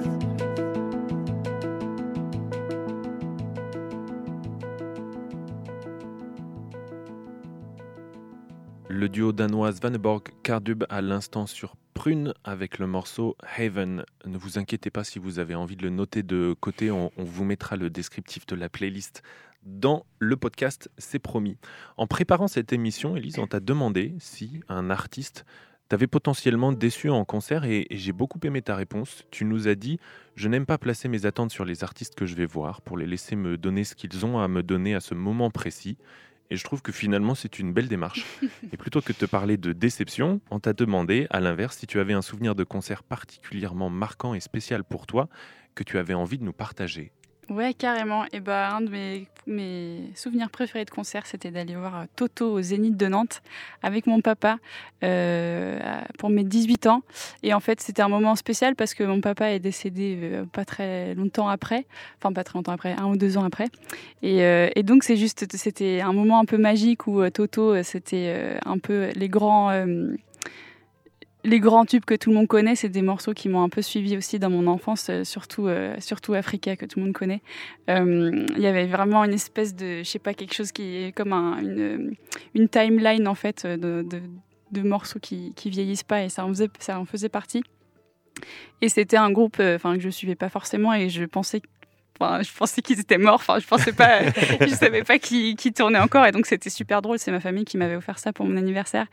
[8.88, 14.04] Le duo danois Svaneborg Kardub à l'instant sur Prune avec le morceau Haven.
[14.26, 17.24] Ne vous inquiétez pas si vous avez envie de le noter de côté, on, on
[17.24, 19.24] vous mettra le descriptif de la playlist
[19.64, 21.58] dans le podcast, c'est promis.
[21.98, 25.46] En préparant cette émission, Elise, on t'a demandé si un artiste
[25.90, 29.26] t'avait potentiellement déçu en concert et, et j'ai beaucoup aimé ta réponse.
[29.32, 30.00] Tu nous as dit
[30.36, 33.08] Je n'aime pas placer mes attentes sur les artistes que je vais voir pour les
[33.08, 35.98] laisser me donner ce qu'ils ont à me donner à ce moment précis.
[36.52, 38.26] Et je trouve que finalement, c'est une belle démarche.
[38.74, 42.00] Et plutôt que de te parler de déception, on t'a demandé, à l'inverse, si tu
[42.00, 45.30] avais un souvenir de concert particulièrement marquant et spécial pour toi,
[45.76, 47.12] que tu avais envie de nous partager.
[47.50, 48.26] Ouais, carrément.
[48.32, 52.52] Et bah, un de mes, mes souvenirs préférés de concert, c'était d'aller voir euh, Toto
[52.52, 53.42] au Zénith de Nantes
[53.82, 54.60] avec mon papa
[55.04, 55.80] euh,
[56.20, 57.02] pour mes 18 ans.
[57.42, 60.64] Et en fait, c'était un moment spécial parce que mon papa est décédé euh, pas
[60.64, 61.88] très longtemps après,
[62.20, 63.70] enfin pas très longtemps après, un ou deux ans après.
[64.22, 69.10] Et, donc, c'est juste, c'était un moment un peu magique où Toto, c'était un peu
[69.16, 69.72] les grands.
[71.50, 73.82] Les grands tubes que tout le monde connaît, c'est des morceaux qui m'ont un peu
[73.82, 77.42] suivi aussi dans mon enfance, euh, surtout, euh, surtout Africa que tout le monde connaît.
[77.90, 81.12] Euh, Il y avait vraiment une espèce de, je sais pas, quelque chose qui est
[81.12, 81.60] comme un-
[82.54, 84.06] une, timeline en fait de,
[84.84, 87.64] morceaux qui, vieillissent pas et ça en faisait, ça en faisait partie.
[88.82, 91.62] Et c'était un groupe, que je suivais pas forcément et je pensais
[92.20, 93.36] Enfin, je pensais qu'ils étaient morts.
[93.36, 94.24] Enfin, je pensais pas,
[94.62, 96.26] je savais pas qui, qui tournait encore.
[96.26, 97.18] Et donc, c'était super drôle.
[97.20, 99.06] C'est ma famille qui m'avait offert ça pour mon anniversaire.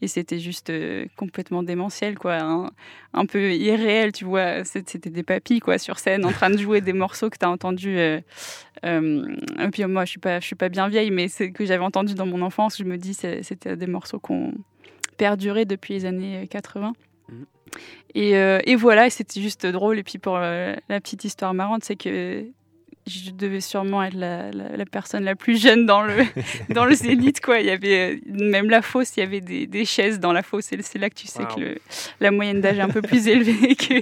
[0.00, 2.36] Et c'était juste euh, complètement démentiel, quoi.
[2.40, 2.70] Un,
[3.12, 4.64] un peu irréel, tu vois.
[4.64, 7.50] C'était des papis, quoi, sur scène, en train de jouer des morceaux que tu as
[7.50, 7.98] entendus.
[7.98, 8.20] euh,
[8.84, 9.26] euh,
[9.60, 11.84] et puis, moi, je suis pas, je suis pas bien vieille, mais c'est que j'avais
[11.84, 12.78] entendu dans mon enfance.
[12.78, 14.52] Je me dis, c'est- c'était des morceaux qu'on
[15.16, 16.92] perduré depuis les années 80.
[18.14, 19.98] Et, euh, et voilà, c'était juste drôle.
[19.98, 22.44] Et puis pour euh, la petite histoire marrante, c'est que
[23.06, 26.14] je devais sûrement être la, la- la personne la plus jeune dans le,
[26.70, 27.40] dans le zénith.
[27.40, 27.60] Quoi.
[27.60, 30.42] Il y avait, euh, même la fosse, il y avait des, des chaises dans la
[30.42, 30.72] fosse.
[30.72, 31.54] Et c'est là que tu sais Wow.
[31.56, 31.78] que le-
[32.20, 34.00] la moyenne d'âge est un peu plus élevée que,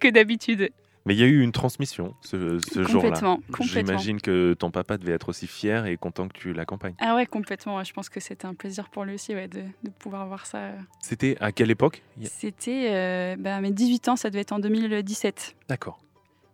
[0.00, 0.70] que d'habitude.
[1.04, 3.38] Mais il y a eu une transmission ce, ce jour-là.
[3.60, 6.94] J'imagine que ton papa devait être aussi fier et content que tu l'accompagnes.
[7.00, 7.76] Ah ouais, complètement.
[7.76, 7.84] ouais.
[7.84, 10.70] Je pense que c'était un plaisir pour lui aussi ouais, de, de pouvoir voir ça.
[11.00, 12.02] C'était à quelle époque?
[12.22, 15.56] C'était euh, bah, mes 18 ans, ça devait être en 2017.
[15.68, 15.98] D'accord.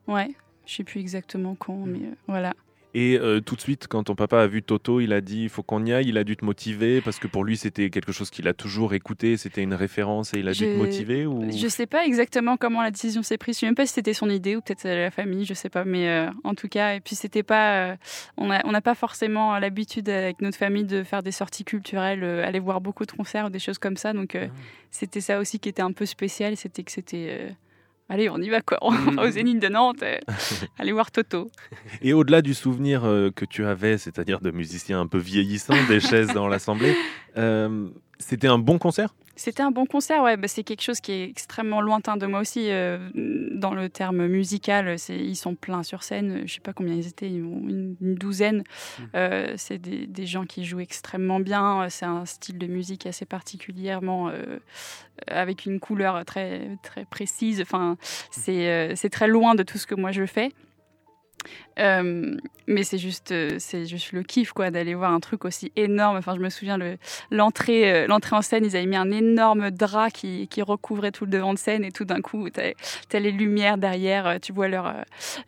[0.07, 0.31] Ouais,
[0.67, 2.55] je sais plus exactement quand, mais euh, voilà.
[2.95, 5.49] Et euh, tout de suite, quand ton papa a vu Toto, il a dit il
[5.51, 6.09] faut qu'on y aille.
[6.09, 8.95] Il a dû te motiver parce que pour lui, c'était quelque chose qu'il a toujours
[8.95, 9.37] écouté.
[9.37, 11.51] C'était une référence et il a dû te motiver ou...
[11.53, 13.57] Je sais pas exactement comment la décision s'est prise.
[13.57, 15.85] Je sais même pas si c'était son idée ou peut-être la famille, je sais pas.
[15.85, 17.91] Mais euh, en tout cas, et puis c'était pas.
[17.93, 17.97] euh,
[18.39, 22.25] on a- on n'a pas forcément l'habitude avec notre famille de faire des sorties culturelles,
[22.25, 24.15] euh, aller voir beaucoup de concerts ou des choses comme ça.
[24.15, 24.55] Donc euh, Ah.
[24.91, 26.57] c'était ça aussi qui était un peu spécial.
[26.57, 27.49] C'était que c'était.
[28.11, 28.79] Allez, on y va quoi.
[28.81, 30.03] On va au Zénith de Nantes.
[30.79, 31.51] aller voir Toto.
[32.01, 36.01] Et au-delà du souvenir euh, que tu avais, c'est-à-dire de musiciens un peu vieillissants, des
[36.01, 36.97] chaises dans l'assemblée,
[37.39, 39.15] euh, c'était un bon concert?
[39.37, 40.37] C'était un bon concert, ouais.
[40.37, 42.73] Bah, c'est quelque chose qui est extrêmement lointain de moi aussi.
[42.73, 46.43] euh, dans le terme musical, ils sont pleins sur scène.
[46.45, 48.65] Je sais pas combien ils étaient, ils ont une, une douzaine.
[49.15, 51.89] Euh, c'est des, des gens qui jouent extrêmement bien.
[51.89, 54.59] C'est un style de musique assez particulièrement euh,
[55.29, 57.61] avec une couleur très très précise.
[57.61, 57.97] Enfin,
[58.33, 60.51] c'est euh, c'est très loin de tout ce que moi je fais.
[61.79, 62.37] Euh,
[62.67, 66.17] mais c'est juste, euh, c'est juste le kiff quoi d'aller voir un truc aussi énorme.
[66.17, 66.97] Enfin, je me souviens le
[67.31, 71.25] l'entrée, euh, l'entrée en scène, ils avaient mis un énorme drap qui, qui recouvrait tout
[71.25, 72.73] le devant de scène et tout d'un coup, t'as
[73.15, 74.93] as les lumières derrière, tu vois leur,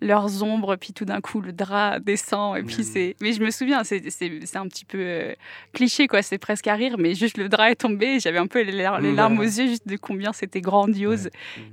[0.00, 2.84] leurs ombres, puis tout d'un coup le drap descend et puis Mhm.
[2.84, 3.16] c'est.
[3.20, 5.34] Mais je me souviens, c'est c'est- c'est un petit peu euh,
[5.72, 8.46] cliché quoi, c'est presque à rire, mais juste le drap est tombé, et j'avais un
[8.46, 11.28] peu les, lar- les larmes aux yeux juste de combien c'était grandiose.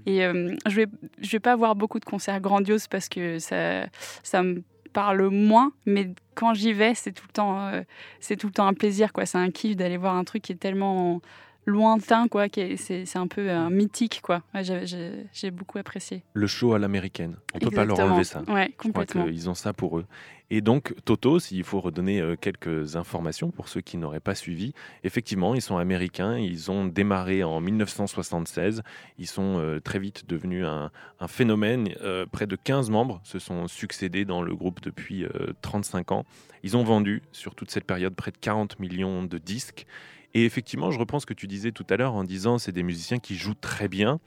[0.08, 0.88] Et euh, je vais
[1.22, 3.86] je vais pas avoir beaucoup de concerts grandioses parce que ça
[4.24, 7.82] ça me parle moins, mais quand j'y vais, c'est tout le temps, euh,
[8.20, 9.26] c'est tout le temps un plaisir, quoi.
[9.26, 11.22] C'est un kiff d'aller voir un truc qui est tellement
[11.68, 12.48] lointain, quoi.
[12.78, 14.42] C'est un peu un mythique, quoi.
[14.56, 16.24] Ouais, j'ai- beaucoup apprécié.
[16.34, 17.36] Le show à l'américaine.
[17.54, 18.40] On peut pas leur enlever ça.
[18.48, 19.26] Ouais, Je crois complètement.
[19.26, 20.06] qu'ils ont ça pour eux.
[20.50, 24.74] Et donc, Toto, s'il faut redonner euh, quelques informations pour ceux qui n'auraient pas suivi,
[25.04, 26.38] effectivement, ils sont américains.
[26.38, 28.82] Ils ont démarré en 1976.
[29.20, 30.90] Ils sont euh, très vite devenus un,
[31.20, 31.90] un phénomène.
[32.02, 36.26] Euh, près de 15 membres se sont succédés dans le groupe depuis euh, 35 ans.
[36.64, 39.86] Ils ont vendu, sur toute cette période, près de 40 millions de disques.
[40.34, 42.84] Et effectivement, je reprends ce que tu disais tout à l'heure en disant c'est des
[42.84, 44.20] musiciens qui jouent très bien.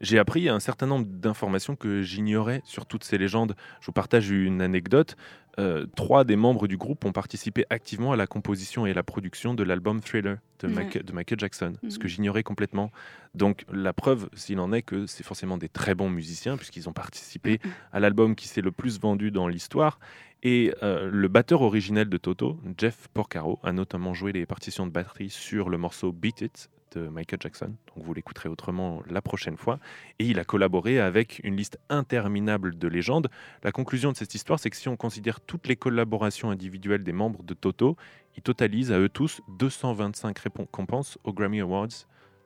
[0.00, 3.54] J'ai appris un certain nombre d'informations que j'ignorais sur toutes ces légendes.
[3.80, 5.16] Je vous partage une anecdote.
[5.60, 9.02] Euh, trois des membres du groupe ont participé activement à la composition et à la
[9.04, 10.72] production de l'album Thriller de, Ouais.
[10.74, 11.98] Michael- de Michael Jackson, ce Mhm.
[12.02, 12.90] que j'ignorais complètement.
[13.34, 16.92] Donc la preuve, s'il en est, que c'est forcément des très bons musiciens, puisqu'ils ont
[16.94, 17.60] participé
[17.92, 20.00] à l'album qui s'est le plus vendu dans l'histoire.
[20.42, 24.92] Et euh, le batteur originel de Toto, Jeff Porcaro, a notamment joué les partitions de
[24.92, 27.74] batterie sur le morceau Beat It de Michael Jackson.
[27.94, 29.78] Donc vous l'écouterez autrement la prochaine fois.
[30.18, 33.28] Et il a collaboré avec une liste interminable de légendes.
[33.62, 37.12] La conclusion de cette histoire, c'est que si on considère toutes les collaborations individuelles des
[37.12, 37.96] membres de Toto,
[38.36, 41.88] ils totalisent à eux tous 225 récompenses aux Grammy Awards.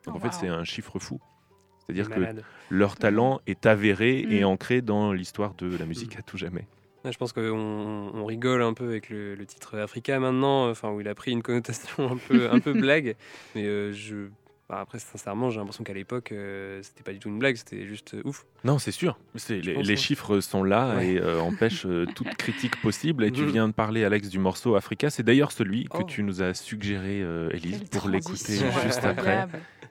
[0.05, 0.33] Donc en fait, wow.
[0.39, 1.19] c'est un chiffre fou.
[1.79, 2.21] C'est-à-dire que
[2.69, 4.45] leur talent est avéré et Mm.
[4.45, 6.67] ancré dans l'histoire de la musique à tout jamais.
[7.11, 7.41] Je pense qu'on
[8.13, 11.31] on rigole un peu avec le, le titre Africa maintenant, enfin où il a pris
[11.31, 13.15] une connotation un peu, un peu blague,
[13.55, 14.27] mais euh, je,
[14.69, 17.85] bah, après, sincèrement, j'ai l'impression qu'à l'époque, euh, c'était pas du tout une blague, c'était
[17.85, 18.45] juste euh, ouf.
[18.65, 19.17] Non, c'est sûr.
[19.49, 21.13] Les, chiffres sont là Ouais.
[21.13, 23.23] et euh, empêchent euh, toute critique possible.
[23.23, 23.49] Et tu Mhm.
[23.51, 25.09] viens de parler, Alex, du morceau Africa.
[25.09, 26.03] C'est d'ailleurs celui que Oh.
[26.03, 29.45] tu nous as suggéré, euh, Élise, Quelle pour l'écouter juste après.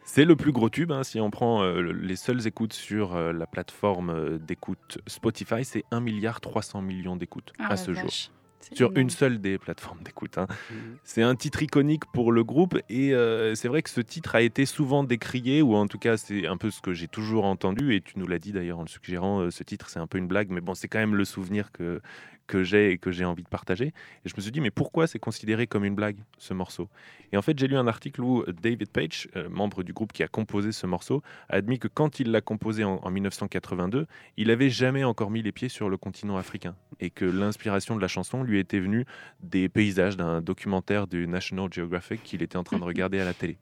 [0.09, 0.93] C'est le plus gros tube.
[0.93, 4.99] hein, si on prend euh, le- les seules écoutes sur euh, la plateforme euh, d'écoute
[5.09, 8.05] Spotify, c'est 1 milliard 300 millions d'écoutes Ah, à ce jour.
[8.05, 8.31] vache.
[8.73, 8.99] Sur énorme.
[9.03, 10.39] une seule des plateformes d'écoute.
[10.39, 10.47] hein.
[10.71, 10.97] Mhm.
[11.05, 14.41] C'est un titre iconique pour le groupe et euh, c'est vrai que ce titre a
[14.43, 17.95] été souvent décrié, ou en tout cas c'est un peu ce que j'ai toujours entendu,
[17.95, 20.19] et tu nous l'as dit d'ailleurs en le suggérant, euh, ce titre c'est un peu
[20.19, 22.01] une blague, mais bon c'est quand même le souvenir que,
[22.47, 23.87] que j'ai et que j'ai envie de partager.
[23.87, 26.89] Et je me suis dit mais pourquoi c'est considéré comme une blague ce morceau?
[27.33, 30.23] Et en fait j'ai lu un article où David Page, euh, membre du groupe qui
[30.23, 34.51] a composé ce morceau, a admis que quand il l'a composé en, en 1982, il
[34.51, 38.09] avait jamais encore mis les pieds sur le continent africain et que l'inspiration de la
[38.09, 39.05] chanson lui était venue
[39.41, 43.35] des paysages d'un documentaire du National Geographic qu'il était en train de regarder à la
[43.35, 43.59] télé.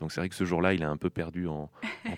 [0.00, 1.70] Donc c'est vrai que ce jour-là, il a un peu perdu en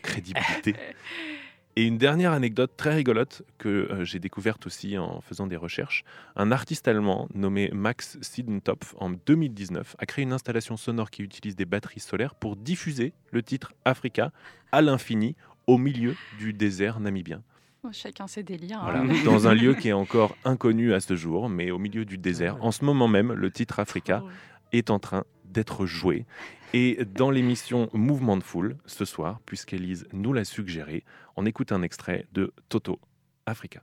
[0.03, 0.75] crédibilité.
[1.79, 6.03] Et une dernière anecdote très rigolote que euh, j'ai découverte aussi en faisant des recherches.
[6.35, 11.55] Un artiste allemand nommé Max Siedentopf en 2019 a créé une installation sonore qui utilise
[11.55, 14.33] des batteries solaires pour diffuser le titre Africa
[14.73, 15.37] à l'infini
[15.69, 17.45] au milieu du désert namibien.
[17.85, 18.81] Oh, chacun ses délires.
[18.83, 19.25] Voilà, hein.
[19.25, 22.57] dans un lieu qui est encore inconnu à ce jour, mais au milieu du désert.
[22.61, 24.25] En ce moment même, le titre Africa
[24.73, 26.27] est en train d'être joué.
[26.75, 31.05] Et dans l'émission Mouvement de Foule, ce soir, puisqu'Élise nous l'a suggéré,
[31.37, 33.01] on écoute un extrait de Toto
[33.47, 33.83] Africa.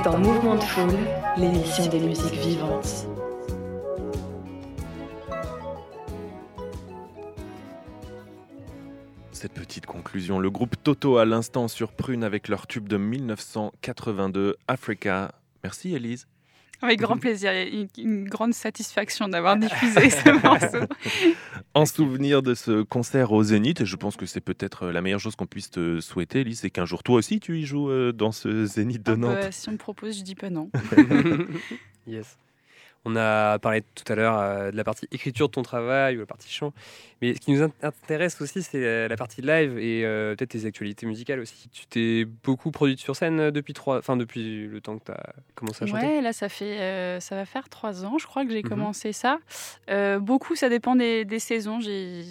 [0.00, 0.96] Êtes en mouvement de foule,
[1.36, 3.06] l'émission des musiques vivantes.
[9.32, 14.56] Cette petite conclusion, le groupe Toto à l'instant sur Prune avec leur tube de 1982,
[14.68, 15.32] Africa.
[15.62, 16.26] Merci Elise.
[16.82, 17.52] Avec grand plaisir.
[17.52, 20.86] Une, une grande satisfaction d'avoir diffusé ce morceau.
[21.74, 25.20] En souvenir de ce concert au Zénith, et je pense que c'est peut-être la meilleure
[25.20, 28.12] chose qu'on puisse te souhaiter, Elise, c'est qu'un jour toi aussi tu y joues euh,
[28.12, 29.34] dans ce Zénith de Ah Nantes.
[29.40, 30.70] bah, si on me propose, je dis pas non.
[32.06, 32.36] yes.
[33.04, 36.20] On a parlé tout à l'heure euh, de la partie écriture de ton travail ou
[36.20, 36.72] la partie chant.
[37.22, 40.50] Mais ce qui nous int- intéresse aussi, c'est euh, la partie live et euh, peut-être
[40.50, 41.68] tes actualités musicales aussi.
[41.70, 43.98] Tu t'es beaucoup produite sur scène euh, depuis, trois...
[43.98, 46.06] enfin, depuis le temps que tu as commencé à chanter?
[46.06, 48.68] Ouais, là, ça, fait, euh, ça va faire trois ans, je crois, que j'ai Mhm.
[48.70, 49.38] commencé ça.
[49.90, 51.78] Euh, beaucoup, ça dépend des, des saisons.
[51.80, 52.24] J'ai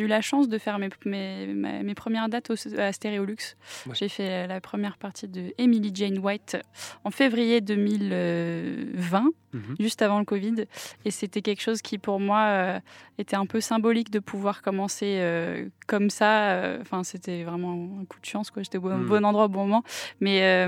[0.00, 3.56] eu la chance de faire mes, mes, mes premières dates au, à Stéréolux.
[3.86, 3.94] Ouais.
[3.94, 6.56] J'ai fait la première partie de Emily Jane White
[7.04, 9.76] en février 2020 Mhm.
[9.80, 10.64] juste avant le Covid.
[11.04, 12.80] Et c'était quelque chose qui, pour moi, euh,
[13.18, 16.52] était un peu symbolique de pouvoir commencer euh, comme ça.
[16.52, 18.62] Euh, Enfin, c'était vraiment un coup de chance, quoi.
[18.62, 19.06] J'étais au bon, Mm.
[19.08, 19.84] bon endroit au bon moment.
[20.20, 20.66] Mais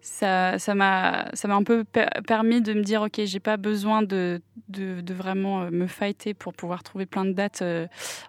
[0.00, 4.40] ça ça m'a un peu per- permis de me dire, OK, j'ai pas besoin de,
[4.68, 7.86] de, de vraiment euh, me fighter pour pouvoir trouver plein de dates euh,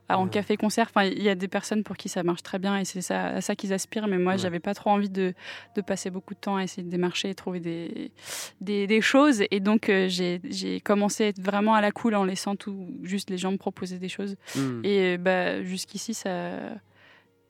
[0.10, 0.30] en Ouais.
[0.32, 0.88] café-concert.
[0.90, 3.28] Enfin, il y a des personnes pour qui ça marche très bien et c'est ça,
[3.28, 4.08] à ça qu'ils aspirent.
[4.08, 4.38] Mais moi, Ouais.
[4.40, 5.34] j'avais pas trop envie de,
[5.76, 8.12] de passer beaucoup de temps à essayer de démarcher et trouver des,
[8.60, 9.44] des, des choses.
[9.52, 13.30] Et donc, euh, j'ai commencé à être vraiment à la cool en laissant tout, juste
[13.30, 14.36] les gens me proposer des choses.
[14.56, 14.82] Mhm.
[14.84, 16.30] Et bah, jusqu'ici, ça.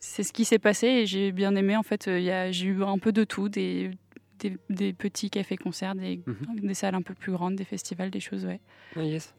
[0.10, 1.76] C'est ce qui s'est passé et j'ai bien aimé.
[1.76, 3.92] En fait, euh, j'ai eu un peu de tout, des,
[4.40, 6.60] des, des petits cafés-concerts, des, Mhm.
[6.62, 8.60] des salles un peu plus grandes, des festivals, des choses, ouais.
[8.96, 9.34] Ah, yes.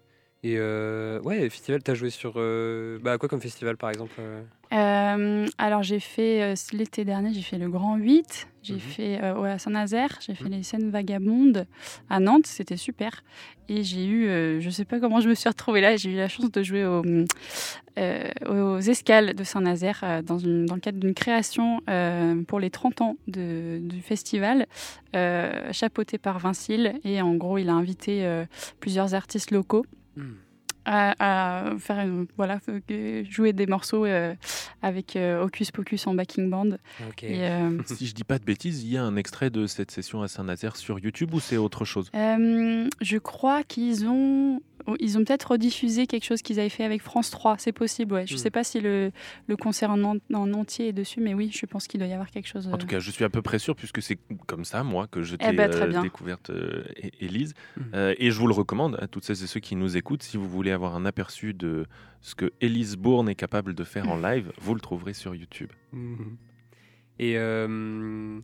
[0.45, 2.35] Et euh, ouais, festival, t'as joué sur.
[2.37, 7.43] euh, bah, quoi comme festival par exemple euh Euh, alors j'ai fait l'été dernier, j'ai
[7.43, 8.81] fait le Grand 8, j'ai Mhm.
[8.81, 10.51] fait ouais, à Saint-Nazaire, j'ai fait Mhm.
[10.53, 11.67] les scènes vagabondes
[12.11, 13.25] à Nantes, c'était super.
[13.69, 16.29] Et j'ai eu, je sais pas comment je me suis retrouvée là, j'ai eu la
[16.29, 17.03] chance de jouer au,
[18.49, 21.81] aux escales de Saint-Nazaire dans, une- dans le cadre d'une création
[22.47, 24.67] pour les 30 ans de- du festival,
[25.17, 26.95] euh, chapeauté par Vincile.
[27.05, 28.45] Et en gros, il a invité
[28.81, 29.85] plusieurs artistes locaux
[30.91, 32.61] À, à faire une- voilà
[33.29, 34.35] jouer des morceaux euh,
[34.81, 36.79] avec euh, Hocus Pocus en backing band.
[37.23, 39.91] Et euh, Si je dis pas de bêtises, il y a un extrait de cette
[39.91, 42.11] session à Saint-Nazaire sur YouTube ou c'est autre chose?
[42.15, 44.63] Euh, je crois qu'ils ont
[45.01, 48.27] ils ont peut-être rediffusé quelque chose qu'ils avaient fait avec France 3 c'est possible ouais
[48.27, 48.39] je Hmm.
[48.39, 49.11] sais pas si le,
[49.47, 52.13] le concert en, en- en entier est dessus mais oui je pense qu'il doit y
[52.13, 54.19] avoir quelque chose En euh, tout cas, je suis à peu près sûr puisque c'est
[54.47, 56.85] comme ça, moi, que je t'ai Eh ben, euh, découverte, euh,
[57.21, 57.55] Élise.
[57.95, 60.23] Euh, et je vous le recommande à toutes celles et ceux qui nous écoutent.
[60.23, 61.87] Si vous voulez avoir un aperçu de
[62.21, 65.71] ce que Élise Bourne est capable de faire en live, vous le trouverez sur YouTube.
[65.93, 66.37] Mhm.
[67.19, 68.39] Et euh,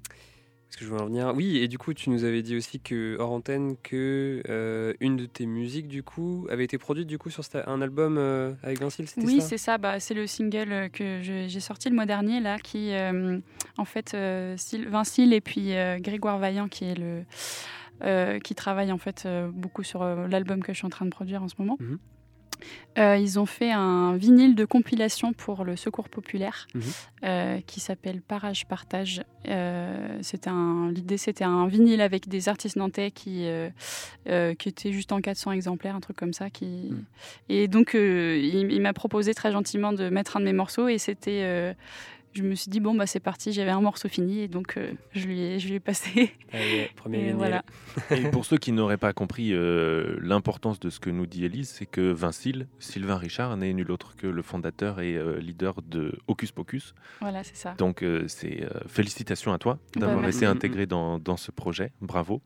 [0.75, 2.81] est-ce que je veux en venir Oui, et du coup, tu nous avais dit aussi
[2.81, 7.16] que hors antenne que euh, une de tes musiques du coup avait été produite du
[7.16, 9.79] coup sur un album euh, avec Vincile, c'était Oui, ça c'est ça.
[9.79, 13.39] Bah, c'est le single euh, que j'ai sorti le mois dernier, là, qui, euh,
[13.77, 19.85] en fait, Vincile et puis Grégoire Vaillant, qui est le, qui travaille en fait beaucoup
[19.85, 21.77] sur l'album que je suis en train de produire en ce moment.
[21.79, 21.99] Mhm.
[22.97, 26.83] Euh, ils ont fait un vinyle de compilation pour le Secours populaire Mhm.
[27.25, 29.23] euh, qui s'appelle Parage Partage.
[29.49, 30.19] Euh,
[30.95, 33.47] l'idée c'était un vinyle avec des artistes nantais qui,
[34.59, 36.51] qui étaient juste en 400 exemplaires, un truc comme ça.
[36.51, 36.65] Qui...
[36.91, 37.05] Mhm.
[37.49, 40.99] Et donc il, il m'a proposé très gentiment de mettre un de mes morceaux et
[40.99, 41.75] c'était
[42.35, 44.93] je me suis dit bon bah c'est parti j'avais un morceau fini et donc euh,
[45.12, 47.64] je lui ai je lui ai passé Allez, premier Et voilà.
[48.11, 51.68] Et pour ceux qui n'auraient pas compris euh, l'importance de ce que nous dit Élise,
[51.68, 56.18] c'est que Vincile, Sylvain Richard, n'est nul autre que le fondateur et euh, leader de
[56.26, 56.95] Hocus Pocus.
[57.20, 60.45] voilà c'est ça Donc, euh, c'est euh, félicitations à toi d'avoir Bah, été merci.
[60.47, 61.93] intégré dans, dans ce projet.
[62.01, 62.43] Bravo.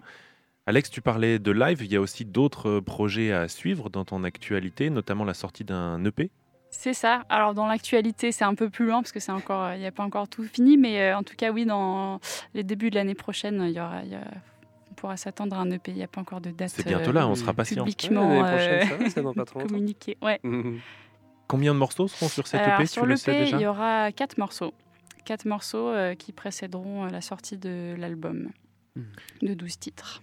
[0.66, 1.78] Alex, tu parlais de live.
[1.82, 6.05] Il y a aussi d'autres projets à suivre dans ton actualité, notamment la sortie d'un
[6.05, 6.30] EP.
[6.71, 7.25] C'est ça.
[7.29, 9.93] Alors dans l'actualité, c'est un peu plus loin parce que c'est encore, il n'y a
[9.93, 12.21] pas encore tout fini, mais euh, en tout cas, oui, dans
[12.55, 14.16] les débuts de l'année prochaine, il y aura, y
[14.97, 15.93] pourra s'attendre à un EP.
[15.93, 16.71] Il n'y a pas encore de date.
[16.71, 17.85] C'est bientôt là, on euh, sera patient.
[17.85, 20.16] Ouais, Publiquement euh, ça va, pas communiqué.
[20.21, 20.41] Ouais.
[21.49, 23.66] Combien de morceaux seront sur Alors, EP sur Tu le l'EP, sais déjà il y
[23.66, 24.75] aura quatre morceaux.
[25.25, 28.49] Quatre morceaux euh, qui précéderont euh, la sortie de l'album
[28.97, 29.05] Mhm.
[29.43, 30.23] de 12 titres.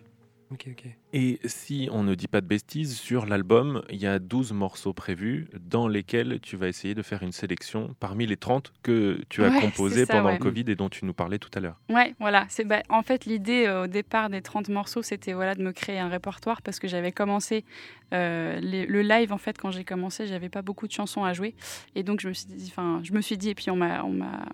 [0.51, 0.85] Ok, ok.
[1.13, 4.93] Et si on ne dit pas de bêtises, sur l'album, il y a 12 morceaux
[4.93, 9.43] prévus dans lesquels tu vas essayer de faire une sélection parmi les 30 que tu
[9.43, 10.33] as Ouais, composés pendant ouais.
[10.33, 11.79] le Covid et dont tu nous parlais tout à l'heure.
[11.89, 12.45] Ouais, voilà.
[12.49, 15.71] C'est bah, en fait l'idée euh, au départ des 30 morceaux, c'était voilà de me
[15.71, 17.65] créer un répertoire parce que j'avais commencé
[18.13, 21.33] euh, les- le live en fait quand j'ai commencé, j'avais pas beaucoup de chansons à
[21.33, 21.55] jouer
[21.95, 24.03] et donc je me suis dit, enfin je me suis dit et puis on m'a
[24.03, 24.45] on m'a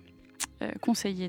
[0.62, 0.70] euh,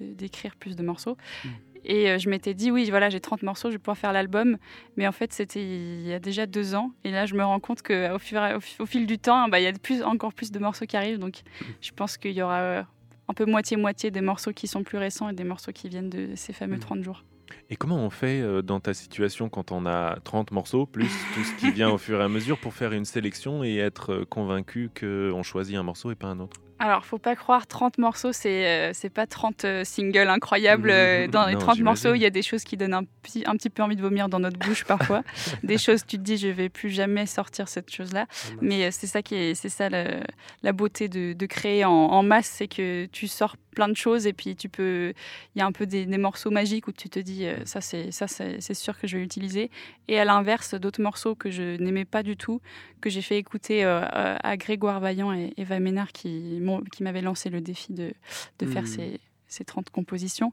[0.00, 1.16] de- d'écrire plus de morceaux.
[1.44, 1.48] Mm.
[1.84, 4.56] Et euh, je m'étais dit, oui, voilà, j'ai 30 morceaux, je vais pouvoir faire l'album.
[4.96, 6.92] Mais en fait, c'était il y a déjà deux ans.
[7.04, 9.48] Et là, je me rends compte qu'au fur et- au, fi- au fil du temps,
[9.48, 11.18] bah, il y a de plus, encore plus de morceaux qui arrivent.
[11.18, 11.42] Donc,
[11.80, 12.82] je pense qu'il y aura euh,
[13.28, 16.30] un peu moitié-moitié des morceaux qui sont plus récents et des morceaux qui viennent de
[16.34, 16.80] ces fameux Mm.
[16.80, 17.24] 30 jours.
[17.70, 21.42] Et comment on fait euh, dans ta situation quand on a 30 morceaux, plus tout
[21.44, 24.24] ce qui vient au fur et à mesure, pour faire une sélection et être euh,
[24.26, 26.58] convaincu qu'on choisit un morceau et pas un autre?
[26.80, 30.90] Alors, faut pas croire, 30 morceaux, c'est euh, pas 30 euh, singles incroyables.
[30.90, 33.42] euh, Dans les Non, 30 morceaux, il y a des choses qui donnent un petit,
[33.46, 35.22] un petit peu envie de vomir dans notre bouche parfois.
[35.64, 38.26] des choses, tu te dis, je vais plus jamais sortir cette chose-là.
[38.60, 42.22] Mais euh, c'est ça qui est, c'est ça la beauté de, de créer en, en
[42.22, 45.12] masse, c'est que tu sors plein de choses et puis tu peux,
[45.54, 47.80] il y a un peu des, des morceaux magiques où tu te dis, euh, ça
[47.80, 49.70] c'est ça c'est sûr que je vais l'utiliser.
[50.08, 52.60] Et à l'inverse, d'autres morceaux que je n'aimais pas du tout,
[53.00, 56.60] que j'ai fait écouter euh, euh, à Grégoire Vaillant et Eva Ménard qui
[57.00, 58.12] m'avaient lancé le défi de,
[58.58, 58.88] de faire Mhm.
[58.88, 60.52] ces, ces 30 compositions.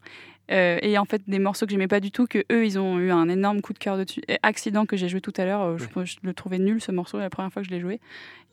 [0.52, 3.00] Euh, et en fait, des morceaux que j'aimais pas du tout, que eux, ils ont
[3.00, 4.22] eu un énorme coup de cœur dessus.
[4.44, 7.20] Accident que j'ai joué tout à l'heure, euh, je, je le trouvais nul ce morceau
[7.20, 8.00] la première fois que je l'ai joué.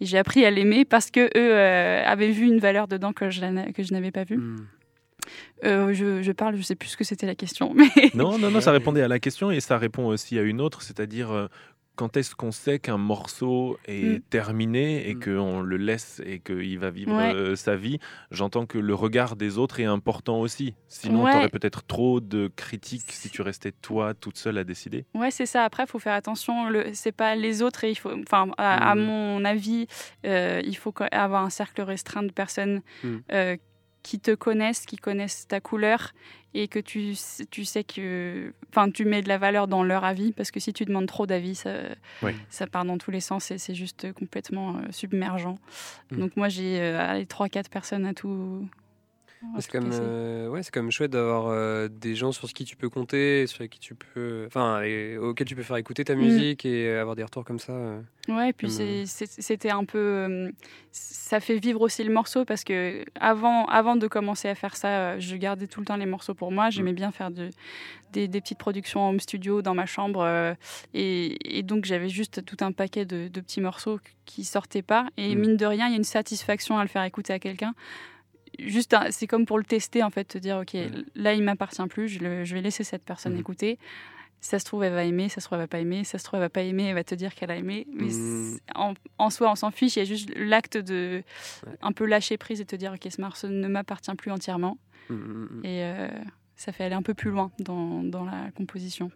[0.01, 3.31] Et j'ai appris à l'aimer parce que eux euh, avaient vu une valeur dedans que
[3.31, 3.41] je,
[3.73, 4.39] que je n'avais pas vue.
[4.39, 4.67] Hmm.
[5.65, 8.51] Euh, je, je parle, je sais plus ce que c'était la question, mais Non, non,
[8.51, 11.47] non, ça répondait à la question et ça répond aussi à une autre, c'est-à-dire euh,
[11.95, 14.21] quand est-ce qu'on sait qu'un morceau est Mm.
[14.31, 15.21] terminé et Mm.
[15.25, 17.35] qu'on le laisse et qu'il va vivre Ouais.
[17.35, 17.99] euh, sa vie
[18.31, 20.75] J'entends que le regard des autres est important aussi.
[20.89, 21.31] Sinon, Ouais.
[21.33, 25.05] tu aurais peut-être trop de critiques si tu restais toi toute seule à décider.
[25.15, 25.65] Ouais, c'est ça.
[25.65, 26.69] Après, il faut faire attention.
[26.69, 27.85] Le, c'est pas les autres.
[27.85, 29.01] Et il faut, enfin, à, à Mm.
[29.01, 29.87] mon avis,
[30.25, 33.17] euh, il faut avoir un cercle restreint de personnes Mm.
[33.33, 33.57] euh,
[34.03, 36.13] qui te connaissent, qui connaissent ta couleur
[36.55, 37.15] et que tu,
[37.51, 40.73] tu sais que, enfin, tu mets de la valeur dans leur avis parce que si
[40.73, 41.75] tu demandes trop d'avis, ça,
[42.23, 42.33] Oui.
[42.51, 45.57] ça part dans tous les sens et c'est juste complètement euh, submergent.
[46.11, 46.19] Mm.
[46.19, 48.69] Donc moi, j'ai euh, trois, quatre personnes à tout.
[49.59, 50.01] C'est comme, casser.
[50.03, 53.69] euh, ouais, c'est comme chouette d'avoir euh, des gens sur qui tu peux compter, sur
[53.69, 54.83] qui tu peux, enfin,
[55.21, 56.19] auxquels tu peux faire écouter ta Mm.
[56.21, 57.73] musique et avoir des retours comme ça.
[57.73, 58.01] euh.
[58.29, 60.53] Ouais, et puis c'était un peu.
[60.93, 65.19] ça fait vivre aussi le morceau parce que avant, avant de commencer à faire ça,
[65.19, 66.71] je gardais tout le temps les morceaux pour moi.
[66.71, 67.51] J'aimais bien faire de-
[68.13, 70.21] des, des petites productions en home studio dans ma chambre.
[70.23, 70.55] euh,
[70.95, 75.09] et, et donc j'avais juste tout un paquet de, de petits morceaux qui sortaient pas.
[75.17, 75.39] Et Mm.
[75.41, 77.75] mine de rien, il y a une satisfaction à le faire écouter à quelqu'un.
[78.59, 80.77] Juste, c'est comme pour le tester en fait, te dire ok,
[81.15, 83.41] là il m'appartient plus, je, le- je vais laisser cette personne Mhm.
[83.41, 83.79] écouter.
[84.45, 86.25] Ça se trouve, elle va aimer, ça se trouve, elle va pas aimer, ça se
[86.25, 87.87] trouve, elle va pas aimer, elle va te dire qu'elle a aimé.
[87.95, 88.59] Mais Mhm.
[88.75, 91.23] en, en soi, on s'en fiche, il y a juste l'acte de
[91.67, 91.73] Ouais.
[91.81, 94.79] un peu lâcher prise et te dire ok, ce morceau ne m'appartient plus entièrement.
[95.11, 95.61] Mm.
[95.65, 96.09] Et euh,
[96.57, 99.11] ça fait aller un peu plus loin dans, dans la composition.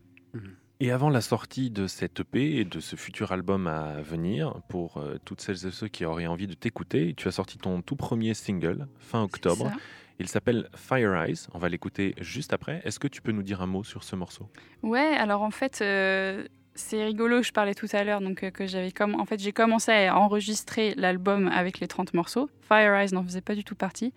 [0.78, 4.98] Et avant la sortie de cette EP et de ce futur album à venir, pour
[4.98, 7.96] euh, toutes celles et ceux qui auraient envie de t'écouter, tu as sorti ton tout
[7.96, 9.72] premier single fin octobre.
[10.18, 11.46] Il s'appelle Fire Eyes.
[11.54, 12.82] On va l'écouter juste après.
[12.84, 14.50] Est-ce que tu peux nous dire un mot sur ce morceau?
[14.82, 16.46] Ouais, alors en fait, euh,
[16.76, 19.52] c'est rigolo, je parlais tout à l'heure, donc euh, que j'avais comme en fait, j'ai
[19.52, 22.48] commencé à enregistrer l'album avec les 30 morceaux.
[22.68, 24.12] Fire Eyes n'en faisait pas du tout partie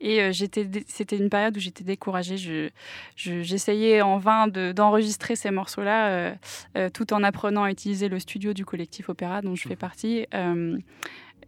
[0.00, 2.70] et euh, j'étais c'était une période où j'étais découragée, je
[3.16, 6.34] je- j'essayais en vain de- d'enregistrer ces morceaux-là
[6.76, 10.26] euh, tout en apprenant à utiliser le studio du collectif Opéra dont je fais partie.
[10.34, 10.78] euh,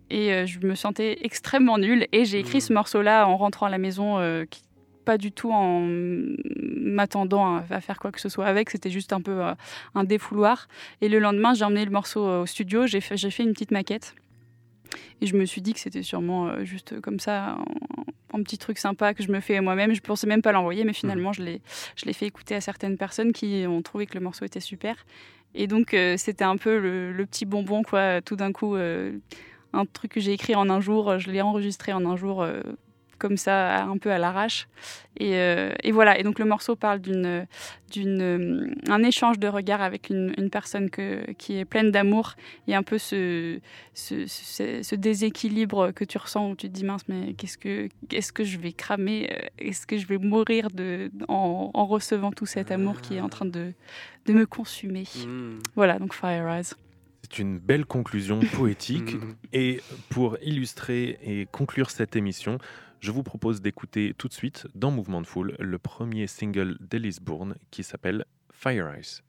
[0.08, 2.60] et je me sentais extrêmement nulle et j'ai écrit Mhm.
[2.60, 4.62] ce morceau-là en rentrant à la maison euh, qui-
[5.06, 5.88] pas du tout en
[6.76, 8.68] m'attendant à, faire quoi que ce soit avec.
[8.68, 9.54] C'était juste un peu euh,
[9.94, 10.68] un défouloir.
[11.00, 12.86] Et le lendemain, j'ai emmené le morceau euh, au studio.
[12.86, 14.14] J'ai fait, une petite maquette.
[15.22, 17.64] Et je me suis dit que c'était sûrement euh, juste comme ça, un,
[18.34, 19.94] un petit truc sympa que je me fais moi-même.
[19.94, 21.62] Je pensais même pas l'envoyer, mais finalement, je l'ai,
[21.96, 24.96] je l'ai fait écouter à certaines personnes qui ont trouvé que le morceau était super.
[25.54, 28.20] Et donc, euh, c'était un peu le, le petit bonbon, quoi.
[28.20, 29.12] Tout d'un coup, euh,
[29.72, 32.60] un truc que j'ai écrit en un jour, je l'ai enregistré en un jour, euh,
[33.18, 34.68] comme ça, un peu à l'arrache.
[35.18, 36.18] Et, euh, et voilà.
[36.18, 37.46] Et donc, le morceau parle d'une,
[37.90, 42.34] d'une, euh, un échange de regards avec une, une personne que, qui est pleine d'amour.
[42.66, 43.58] Il y a un peu ce,
[43.94, 47.88] ce, ce- ce déséquilibre que tu ressens où tu te dis mince, mais qu'est-ce que,
[48.12, 49.30] est-ce que je vais cramer?
[49.32, 53.20] Euh, Est-ce que je vais mourir de, en, en recevant tout cet amour qui est
[53.20, 53.72] en train de,
[54.26, 55.04] de me consumer?
[55.26, 55.58] Mm.
[55.76, 56.72] Voilà, donc Fire Eyes.
[57.22, 59.16] C'est une belle conclusion poétique.
[59.52, 62.58] Et pour illustrer et conclure cette émission,
[63.00, 67.20] je vous propose d'écouter tout de suite dans Mouvement de Foule le premier single d'Elise
[67.20, 69.22] Bourne qui s'appelle Fire Eyes.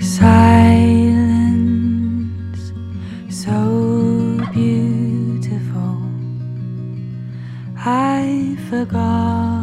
[0.00, 1.42] Silence,
[3.28, 3.50] so
[4.52, 5.98] beautiful.
[7.76, 9.57] I've forgotten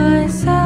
[0.00, 0.59] myself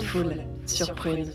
[0.00, 0.34] de foule
[0.66, 1.30] sur Prune.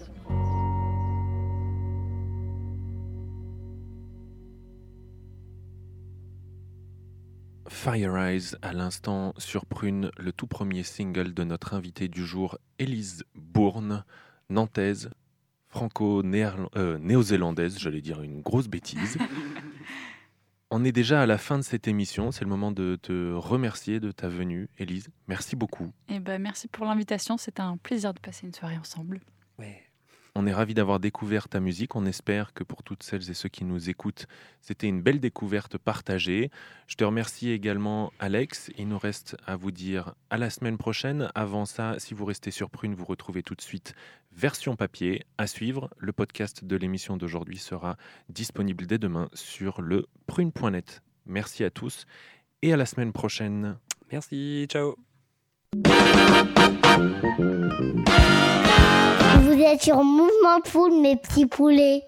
[7.68, 12.58] Fire Eyes à l'instant sur Prune, le tout premier single de notre invitée du jour,
[12.80, 14.06] Élise Bourne,
[14.50, 15.10] nantaise,
[15.68, 19.20] franco-néo-zélandaise, j'allais dire une grosse bêtise.
[20.78, 24.02] On est déjà à la fin de cette émission, c'est le moment de te remercier
[24.02, 25.08] de ta venue, Élise.
[25.30, 25.94] Merci beaucoup.
[26.10, 27.38] Et ben, merci pour l'invitation.
[27.38, 29.22] C'était un plaisir de passer une soirée ensemble.
[30.38, 31.96] On est ravis d'avoir découvert ta musique.
[31.96, 34.28] On espère que pour toutes celles et ceux qui nous écoutent,
[34.60, 36.52] c'était une belle découverte partagée.
[36.88, 38.70] Je te remercie également, Alex.
[38.78, 41.32] Il nous reste à vous dire à la semaine prochaine.
[41.36, 43.96] Avant ça, si vous restez sur Prune, vous retrouvez tout de suite
[44.36, 45.90] version papier à suivre.
[45.98, 47.98] Le podcast de l'émission d'aujourd'hui sera
[48.30, 51.02] disponible dès demain sur le prune.net.
[51.26, 52.06] Merci à tous
[52.62, 53.78] et à la semaine prochaine.
[54.12, 54.96] Merci, ciao.
[59.42, 62.04] Vous êtes sur Mouvement de Foule, mes petits poulets.